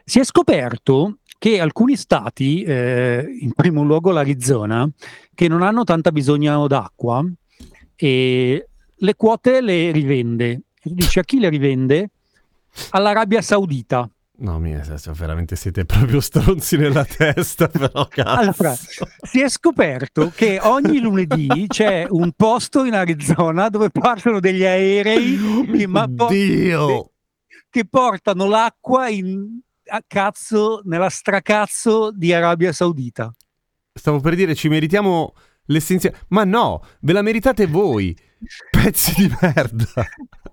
si 0.03 0.19
è 0.19 0.23
scoperto 0.23 1.19
che 1.37 1.59
alcuni 1.59 1.95
stati, 1.95 2.63
eh, 2.63 3.25
in 3.41 3.53
primo 3.53 3.83
luogo 3.83 4.11
l'Arizona, 4.11 4.89
che 5.33 5.47
non 5.47 5.61
hanno 5.61 5.83
tanta 5.83 6.11
bisogno 6.11 6.67
d'acqua, 6.67 7.23
e 7.95 8.67
le 8.95 9.15
quote 9.15 9.61
le 9.61 9.91
rivende. 9.91 10.61
Dice 10.81 11.19
a 11.19 11.23
chi 11.23 11.39
le 11.39 11.49
rivende? 11.49 12.09
All'Arabia 12.91 13.41
Saudita. 13.41 14.09
No, 14.39 14.59
mia, 14.59 14.83
veramente 15.13 15.55
siete 15.55 15.83
proprio 15.85 16.19
stronzi 16.19 16.77
nella 16.77 17.03
testa, 17.05 17.67
però 17.69 18.05
cazzo. 18.07 18.29
Allora, 18.29 18.75
si 18.75 19.41
è 19.41 19.49
scoperto 19.49 20.31
che 20.35 20.59
ogni 20.61 20.99
lunedì 20.99 21.65
c'è 21.67 22.05
un 22.07 22.31
posto 22.35 22.83
in 22.83 22.93
Arizona 22.93 23.69
dove 23.69 23.89
partono 23.89 24.39
degli 24.39 24.63
aerei 24.63 25.39
che, 25.75 25.87
ma, 25.87 26.07
che 26.27 27.85
portano 27.89 28.45
l'acqua 28.45 29.09
in, 29.09 29.59
a 29.87 30.03
cazzo, 30.05 30.81
nella 30.83 31.09
stracazzo 31.09 32.11
di 32.11 32.31
Arabia 32.31 32.71
Saudita. 32.71 33.33
Stavo 33.91 34.19
per 34.19 34.35
dire, 34.35 34.53
ci 34.53 34.67
meritiamo 34.67 35.33
l'essenziale. 35.65 36.15
Ma 36.27 36.43
no, 36.43 36.83
ve 37.01 37.13
la 37.13 37.23
meritate 37.23 37.65
voi, 37.65 38.15
pezzi 38.71 39.13
di 39.15 39.33
merda. 39.41 40.05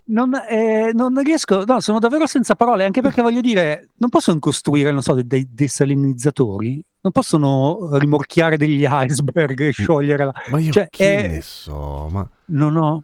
Non, 0.07 0.35
eh, 0.49 0.90
non, 0.92 1.18
riesco, 1.23 1.64
no, 1.64 1.81
sono 1.81 1.99
davvero 1.99 2.27
senza 2.27 2.55
parole, 2.55 2.85
anche 2.85 3.01
perché 3.01 3.23
voglio 3.23 3.40
dire, 3.40 3.90
non 3.97 4.11
possono 4.11 4.38
costruire, 4.38 4.90
non 4.90 5.03
so, 5.03 5.20
dei 5.23 5.49
desalinizzatori, 5.51 6.85
non 7.01 7.12
possono 7.12 7.97
rimorchiare 7.97 8.57
degli 8.57 8.85
iceberg 8.88 9.61
e 9.61 9.73
sciogliere 9.73 10.25
la... 10.25 10.33
Ma 10.51 10.59
io 10.59 10.73
cioè, 10.73 10.88
che 10.90 11.16
eh, 11.16 11.29
ne 11.29 11.40
so, 11.40 12.09
ma... 12.11 12.29
Non 12.47 12.77
ho, 12.77 13.03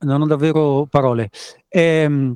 non 0.00 0.22
ho 0.22 0.26
davvero 0.26 0.86
parole. 0.88 1.30
Ehm, 1.68 2.34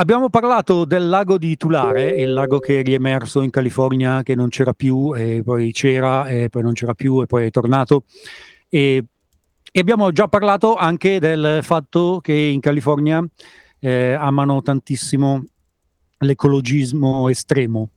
Abbiamo 0.00 0.30
parlato 0.30 0.86
del 0.86 1.10
lago 1.10 1.36
di 1.36 1.58
Tulare, 1.58 2.12
il 2.12 2.32
lago 2.32 2.58
che 2.58 2.80
è 2.80 2.82
riemerso 2.82 3.42
in 3.42 3.50
California, 3.50 4.22
che 4.22 4.34
non 4.34 4.48
c'era 4.48 4.72
più, 4.72 5.14
e 5.14 5.42
poi 5.44 5.72
c'era, 5.72 6.26
e 6.26 6.48
poi 6.48 6.62
non 6.62 6.72
c'era 6.72 6.94
più, 6.94 7.20
e 7.20 7.26
poi 7.26 7.44
è 7.44 7.50
tornato. 7.50 8.04
E, 8.70 9.04
e 9.72 9.80
abbiamo 9.80 10.10
già 10.12 10.28
parlato 10.28 10.74
anche 10.74 11.20
del 11.20 11.60
fatto 11.62 12.20
che 12.20 12.32
in 12.32 12.60
California 12.60 13.24
eh, 13.78 14.12
amano 14.12 14.62
tantissimo 14.62 15.44
l'ecologismo 16.18 17.28
estremo. 17.28 17.88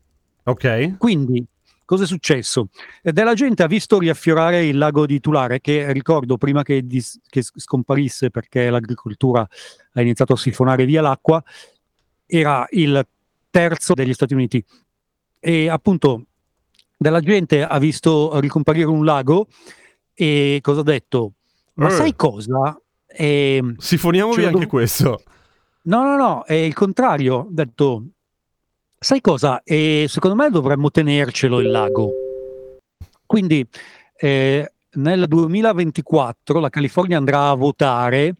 Ok. 0.43 0.97
Quindi, 0.97 1.45
cosa 1.85 2.03
è 2.03 2.07
successo? 2.07 2.69
Della 3.01 3.33
gente 3.33 3.63
ha 3.63 3.67
visto 3.67 3.97
riaffiorare 3.97 4.65
il 4.65 4.77
lago 4.77 5.05
di 5.05 5.19
Tulare, 5.19 5.61
che 5.61 5.91
ricordo 5.91 6.37
prima 6.37 6.63
che, 6.63 6.85
dis- 6.85 7.19
che 7.27 7.41
scomparisse 7.41 8.29
perché 8.29 8.69
l'agricoltura 8.69 9.47
ha 9.93 10.01
iniziato 10.01 10.33
a 10.33 10.37
sifonare 10.37 10.85
via 10.85 11.01
l'acqua, 11.01 11.43
era 12.25 12.65
il 12.71 13.05
terzo 13.49 13.93
degli 13.93 14.13
Stati 14.13 14.33
Uniti 14.33 14.63
e 15.39 15.69
appunto 15.69 16.25
della 16.97 17.19
gente 17.19 17.63
ha 17.63 17.77
visto 17.77 18.39
ricomparire 18.39 18.87
un 18.87 19.03
lago 19.03 19.47
e 20.13 20.59
cosa 20.61 20.79
ha 20.79 20.83
detto? 20.83 21.33
Ma 21.75 21.87
eh. 21.87 21.91
sai 21.91 22.15
cosa? 22.15 22.79
E, 23.07 23.55
ehm, 23.57 23.75
Sifoniamovi 23.77 24.41
cioè, 24.41 24.51
anche 24.51 24.67
questo. 24.67 25.23
No, 25.83 26.03
no, 26.03 26.15
no, 26.15 26.43
è 26.45 26.53
il 26.53 26.73
contrario. 26.73 27.39
Ha 27.41 27.47
detto, 27.49 28.05
sai 28.97 29.21
cosa? 29.21 29.61
E 29.63 30.05
secondo 30.07 30.35
me 30.35 30.49
dovremmo 30.49 30.91
tenercelo 30.91 31.59
il 31.59 31.69
lago. 31.69 32.11
Quindi 33.25 33.67
eh, 34.15 34.71
nel 34.93 35.27
2024 35.27 36.59
la 36.59 36.69
California 36.69 37.17
andrà 37.17 37.49
a 37.49 37.55
votare 37.55 38.35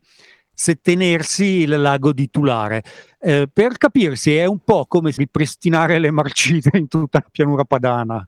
se 0.54 0.80
tenersi 0.82 1.62
il 1.62 1.82
lago 1.82 2.14
di 2.14 2.30
Tulare. 2.30 2.84
Eh, 3.20 3.50
per 3.52 3.78
capirsi 3.78 4.36
è 4.36 4.46
un 4.46 4.60
po' 4.60 4.86
come 4.86 5.12
ripristinare 5.16 5.98
le 6.00 6.12
marcite 6.12 6.78
in 6.78 6.88
tutta 6.88 7.20
la 7.24 7.30
pianura 7.32 7.64
padana, 7.64 8.26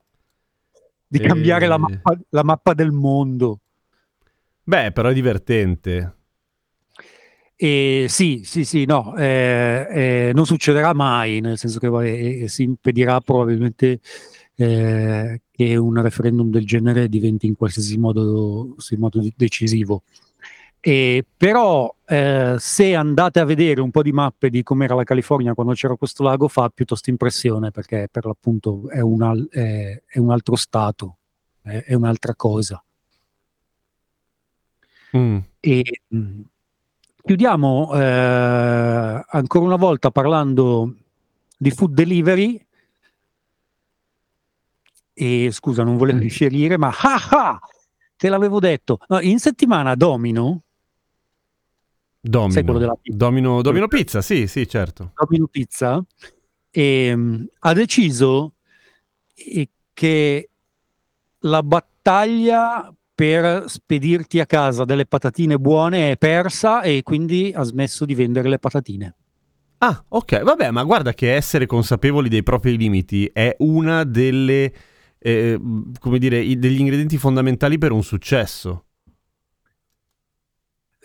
di 1.08 1.20
e... 1.20 1.28
cambiare 1.28 1.68
la 1.68 1.78
mappa, 1.78 2.18
la 2.30 2.44
mappa, 2.44 2.74
del 2.74 2.92
mondo. 2.92 3.60
Beh, 4.68 4.92
però 4.92 5.10
è 5.10 5.14
divertente. 5.14 6.16
E 7.58 8.08
sì, 8.10 8.42
sì, 8.44 8.66
sì, 8.66 8.86
no, 8.86 9.16
eh, 9.16 9.88
eh, 10.30 10.32
non 10.34 10.46
succederà 10.46 10.94
mai, 10.94 11.40
nel 11.40 11.58
senso 11.58 11.80
che 11.80 12.42
eh, 12.44 12.48
si 12.50 12.64
impedirà 12.64 13.22
probabilmente 13.22 14.00
eh, 14.56 15.42
che 15.52 15.76
un 15.78 16.02
referendum 16.02 16.50
del 16.50 16.66
genere 16.66 17.08
diventi 17.08 17.46
in 17.46 17.56
qualsiasi 17.56 17.98
modo, 17.98 18.76
in 18.90 19.00
modo 19.00 19.22
decisivo. 19.36 20.04
E 20.80 21.26
però 21.38 21.94
eh, 22.06 22.56
se 22.60 22.96
andate 22.96 23.40
a 23.40 23.46
vedere 23.46 23.82
un 23.82 23.92
po' 23.92 24.02
di 24.04 24.12
mappe 24.12 24.50
di 24.50 24.64
com'era 24.64 24.96
la 24.96 25.04
California 25.04 25.54
quando 25.54 25.74
c'era 25.74 25.96
questo 25.96 26.24
lago 26.24 26.48
fa 26.48 26.70
piuttosto 26.70 27.10
impressione 27.10 27.72
perché 27.72 28.08
per 28.12 28.26
l'appunto 28.26 28.90
è, 28.90 29.00
una, 29.00 29.34
è, 29.50 30.02
è 30.06 30.20
un 30.20 30.32
altro 30.32 30.56
stato, 30.56 31.18
è, 31.62 31.84
è 31.86 31.94
un'altra 31.94 32.36
cosa. 32.36 32.84
Mm. 35.16 35.38
E 35.60 35.84
mh, 36.08 36.18
mm, 36.18 36.42
chiudiamo 37.24 37.94
eh, 37.94 39.26
ancora 39.28 39.66
una 39.66 39.76
volta 39.76 40.12
parlando 40.12 40.94
di 41.58 41.72
food 41.72 41.94
delivery. 41.94 42.64
E 45.18 45.50
scusa, 45.52 45.84
non 45.84 45.96
volevo 45.96 46.20
riferire, 46.20 46.78
ma 46.78 46.90
ah 46.90 47.28
ah, 47.30 47.60
te 48.18 48.28
l'avevo 48.28 48.60
detto. 48.60 49.00
No, 49.08 49.22
in 49.22 49.40
settimana 49.40 49.96
Domino 49.96 50.64
Domino. 52.28 52.78
Della 52.78 52.96
pizza. 53.00 53.18
Domino, 53.18 53.62
Domino 53.62 53.88
Pizza, 53.88 54.22
sì, 54.22 54.48
sì, 54.48 54.68
certo. 54.68 55.12
Domino 55.16 55.46
Pizza 55.48 56.04
e, 56.72 57.14
um, 57.14 57.46
ha 57.60 57.74
deciso 57.74 58.54
eh, 59.36 59.70
che 59.94 60.50
la 61.40 61.62
battaglia 61.62 62.92
per 63.16 63.64
spedirti 63.68 64.42
a 64.42 64.46
casa 64.46 64.84
delle 64.84 65.06
patatine 65.06 65.58
buone 65.58 66.12
è 66.12 66.18
persa 66.18 66.82
e 66.82 67.02
quindi 67.02 67.54
ha 67.56 67.64
smesso 67.64 68.04
di 68.04 68.14
vendere 68.14 68.50
le 68.50 68.60
patatine. 68.60 69.16
Ah, 69.78 70.04
ok, 70.08 70.44
vabbè, 70.44 70.72
ma 70.72 70.84
guarda 70.84 71.14
che 71.14 71.34
essere 71.34 71.66
consapevoli 71.66 72.28
dei 72.28 72.44
propri 72.44 72.78
limiti 72.78 73.30
è 73.32 73.56
una 73.60 74.04
delle, 74.04 74.74
eh, 75.18 75.60
come 76.00 76.18
dire, 76.18 76.44
degli 76.58 76.80
ingredienti 76.80 77.18
fondamentali 77.18 77.78
per 77.78 77.92
un 77.92 78.04
successo. 78.04 78.84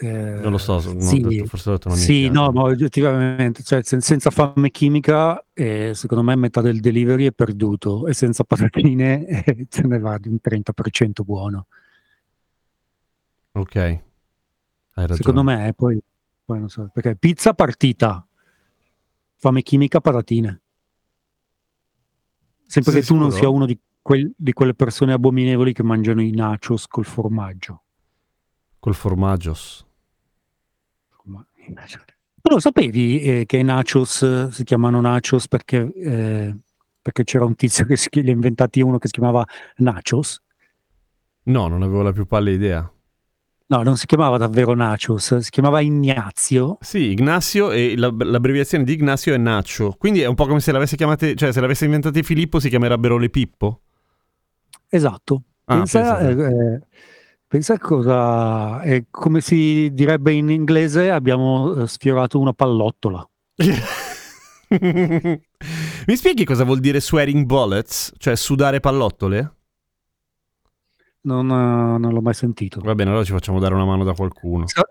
Eh, 0.03 0.39
non 0.41 0.51
lo 0.51 0.57
so, 0.59 0.81
no, 0.95 1.01
sì, 1.01 1.21
detto, 1.21 1.45
forse 1.45 1.69
ho 1.69 1.73
detto 1.73 1.89
una 1.89 1.97
Sì, 1.97 2.31
no, 2.31 2.51
ma 2.53 2.63
oggettivamente, 2.63 3.63
cioè, 3.63 3.83
sen- 3.83 4.01
senza 4.01 4.31
fame 4.31 4.71
chimica, 4.71 5.45
eh, 5.53 5.93
secondo 5.95 6.25
me 6.25 6.37
metà 6.37 6.63
del 6.63 6.81
delivery 6.81 7.27
è 7.27 7.33
perduto 7.33 8.07
e 8.07 8.15
senza 8.15 8.43
patatine 8.45 9.27
eh, 9.27 9.67
se 9.69 9.83
ne 9.83 9.99
va 9.99 10.17
di 10.17 10.29
un 10.29 10.39
30% 10.41 11.23
buono. 11.23 11.67
Ok, 13.61 13.77
hai 13.77 14.01
ragione. 14.95 15.17
Secondo 15.17 15.43
me, 15.43 15.75
poi, 15.77 16.01
poi 16.45 16.59
non 16.59 16.71
so, 16.71 16.89
perché 16.93 17.15
pizza 17.15 17.53
partita, 17.53 18.27
fame 19.37 19.61
chimica 19.63 20.01
patatine. 20.01 20.63
Sempre 22.65 22.93
Sei 22.93 23.01
che 23.01 23.07
tu 23.07 23.15
sicuro? 23.15 23.29
non 23.29 23.39
sia 23.39 23.49
uno 23.51 23.67
di, 23.67 23.79
quel, 24.01 24.33
di 24.35 24.53
quelle 24.55 24.75
persone 24.75 25.13
abominevoli 25.13 25.75
che 25.75 25.83
mangiano 25.83 26.23
i 26.23 26.31
nachos 26.31 26.87
col 26.87 27.05
formaggio. 27.05 27.83
Col 28.79 28.95
formaggio. 28.95 29.55
Tu 32.43 32.51
lo 32.51 32.61
sapevi 32.61 33.21
eh, 33.21 33.45
che 33.45 33.59
i 33.59 33.63
nachos 33.63 34.49
si 34.49 34.65
chiamano 34.65 35.03
nachos 35.03 35.49
perché, 35.49 35.93
eh, 35.95 36.57
perché 37.03 37.25
c'era 37.25 37.45
un 37.45 37.55
tizio 37.57 37.85
che 37.85 37.97
si, 37.97 38.09
li 38.11 38.31
ha 38.31 38.33
inventati 38.33 38.81
uno 38.81 38.97
che 38.97 39.09
si 39.09 39.13
chiamava 39.13 39.45
Nachos? 39.77 40.41
No, 41.43 41.69
non 41.69 41.83
avevo 41.83 42.03
la 42.03 42.13
più 42.13 42.27
pallida 42.27 42.57
idea. 42.57 42.93
No, 43.71 43.83
non 43.85 43.97
si 43.97 44.07
chiamava 44.07 44.37
davvero 44.37 44.75
Nachos, 44.75 45.37
si 45.37 45.51
chiamava 45.51 45.81
Ignazio. 45.81 46.79
Sì, 46.81 47.13
Ignazio 47.13 47.71
e 47.71 47.97
la, 47.97 48.13
l'abbreviazione 48.19 48.83
di 48.83 48.95
Ignazio 48.95 49.33
è 49.33 49.37
Nacho. 49.37 49.95
Quindi 49.97 50.21
è 50.23 50.27
un 50.27 50.35
po' 50.35 50.47
come 50.47 50.59
se 50.59 50.73
l'avesse 50.73 50.97
chiamate, 50.97 51.37
cioè 51.37 51.53
se 51.53 51.61
l'avesse 51.61 51.85
inventati 51.85 52.25
Filippo 52.25 52.59
si 52.59 52.69
chiamerebbero 52.69 53.17
le 53.17 53.31
Pippo. 53.31 53.83
Esatto. 54.89 55.43
Ah, 55.67 55.77
pensa, 55.77 56.19
eh, 56.19 56.81
Pensa 57.47 57.79
cosa, 57.79 58.81
è 58.81 59.05
come 59.09 59.41
si 59.41 59.91
direbbe 59.93 60.33
in 60.33 60.51
inglese, 60.51 61.11
abbiamo 61.11 61.75
eh, 61.75 61.87
sfiorato 61.87 62.39
una 62.39 62.53
pallottola. 62.53 63.29
Mi 66.07 66.17
spieghi 66.17 66.45
cosa 66.45 66.65
vuol 66.65 66.81
dire 66.81 67.01
swearing 67.01 67.45
bullets? 67.45 68.13
Cioè 68.19 68.35
sudare 68.35 68.81
pallottole? 68.81 69.55
Non, 71.23 71.49
uh, 71.51 71.99
non 71.99 72.13
l'ho 72.13 72.23
mai 72.23 72.35
sentito. 72.35 72.81
Va 72.81 72.95
bene, 72.95 73.11
allora 73.11 73.25
ci 73.25 73.33
facciamo 73.33 73.59
dare 73.59 73.75
una 73.75 73.85
mano 73.85 74.05
da 74.05 74.15
qualcuno. 74.15 74.67
Sa- 74.67 74.89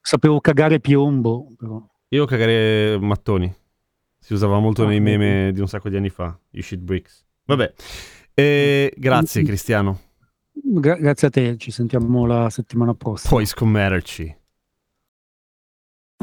sapevo 0.00 0.40
cagare 0.40 0.80
piombo, 0.80 1.48
però. 1.56 1.84
Io 2.08 2.24
cagare 2.26 2.98
mattoni. 3.00 3.52
Si 4.18 4.32
usava 4.32 4.58
molto 4.58 4.86
nei 4.86 5.00
meme 5.00 5.50
di 5.52 5.60
un 5.60 5.66
sacco 5.66 5.88
di 5.88 5.96
anni 5.96 6.08
fa, 6.08 6.38
i 6.52 6.62
shit 6.62 6.80
bricks. 6.80 7.24
Vabbè, 7.44 7.74
eh, 8.32 8.92
grazie 8.96 9.42
Cristiano. 9.42 10.00
Gra- 10.52 10.96
grazie 10.96 11.26
a 11.26 11.30
te, 11.30 11.56
ci 11.58 11.70
sentiamo 11.70 12.24
la 12.24 12.48
settimana 12.48 12.94
prossima. 12.94 13.28
Puoi 13.30 13.44
scommetterci. 13.44 14.34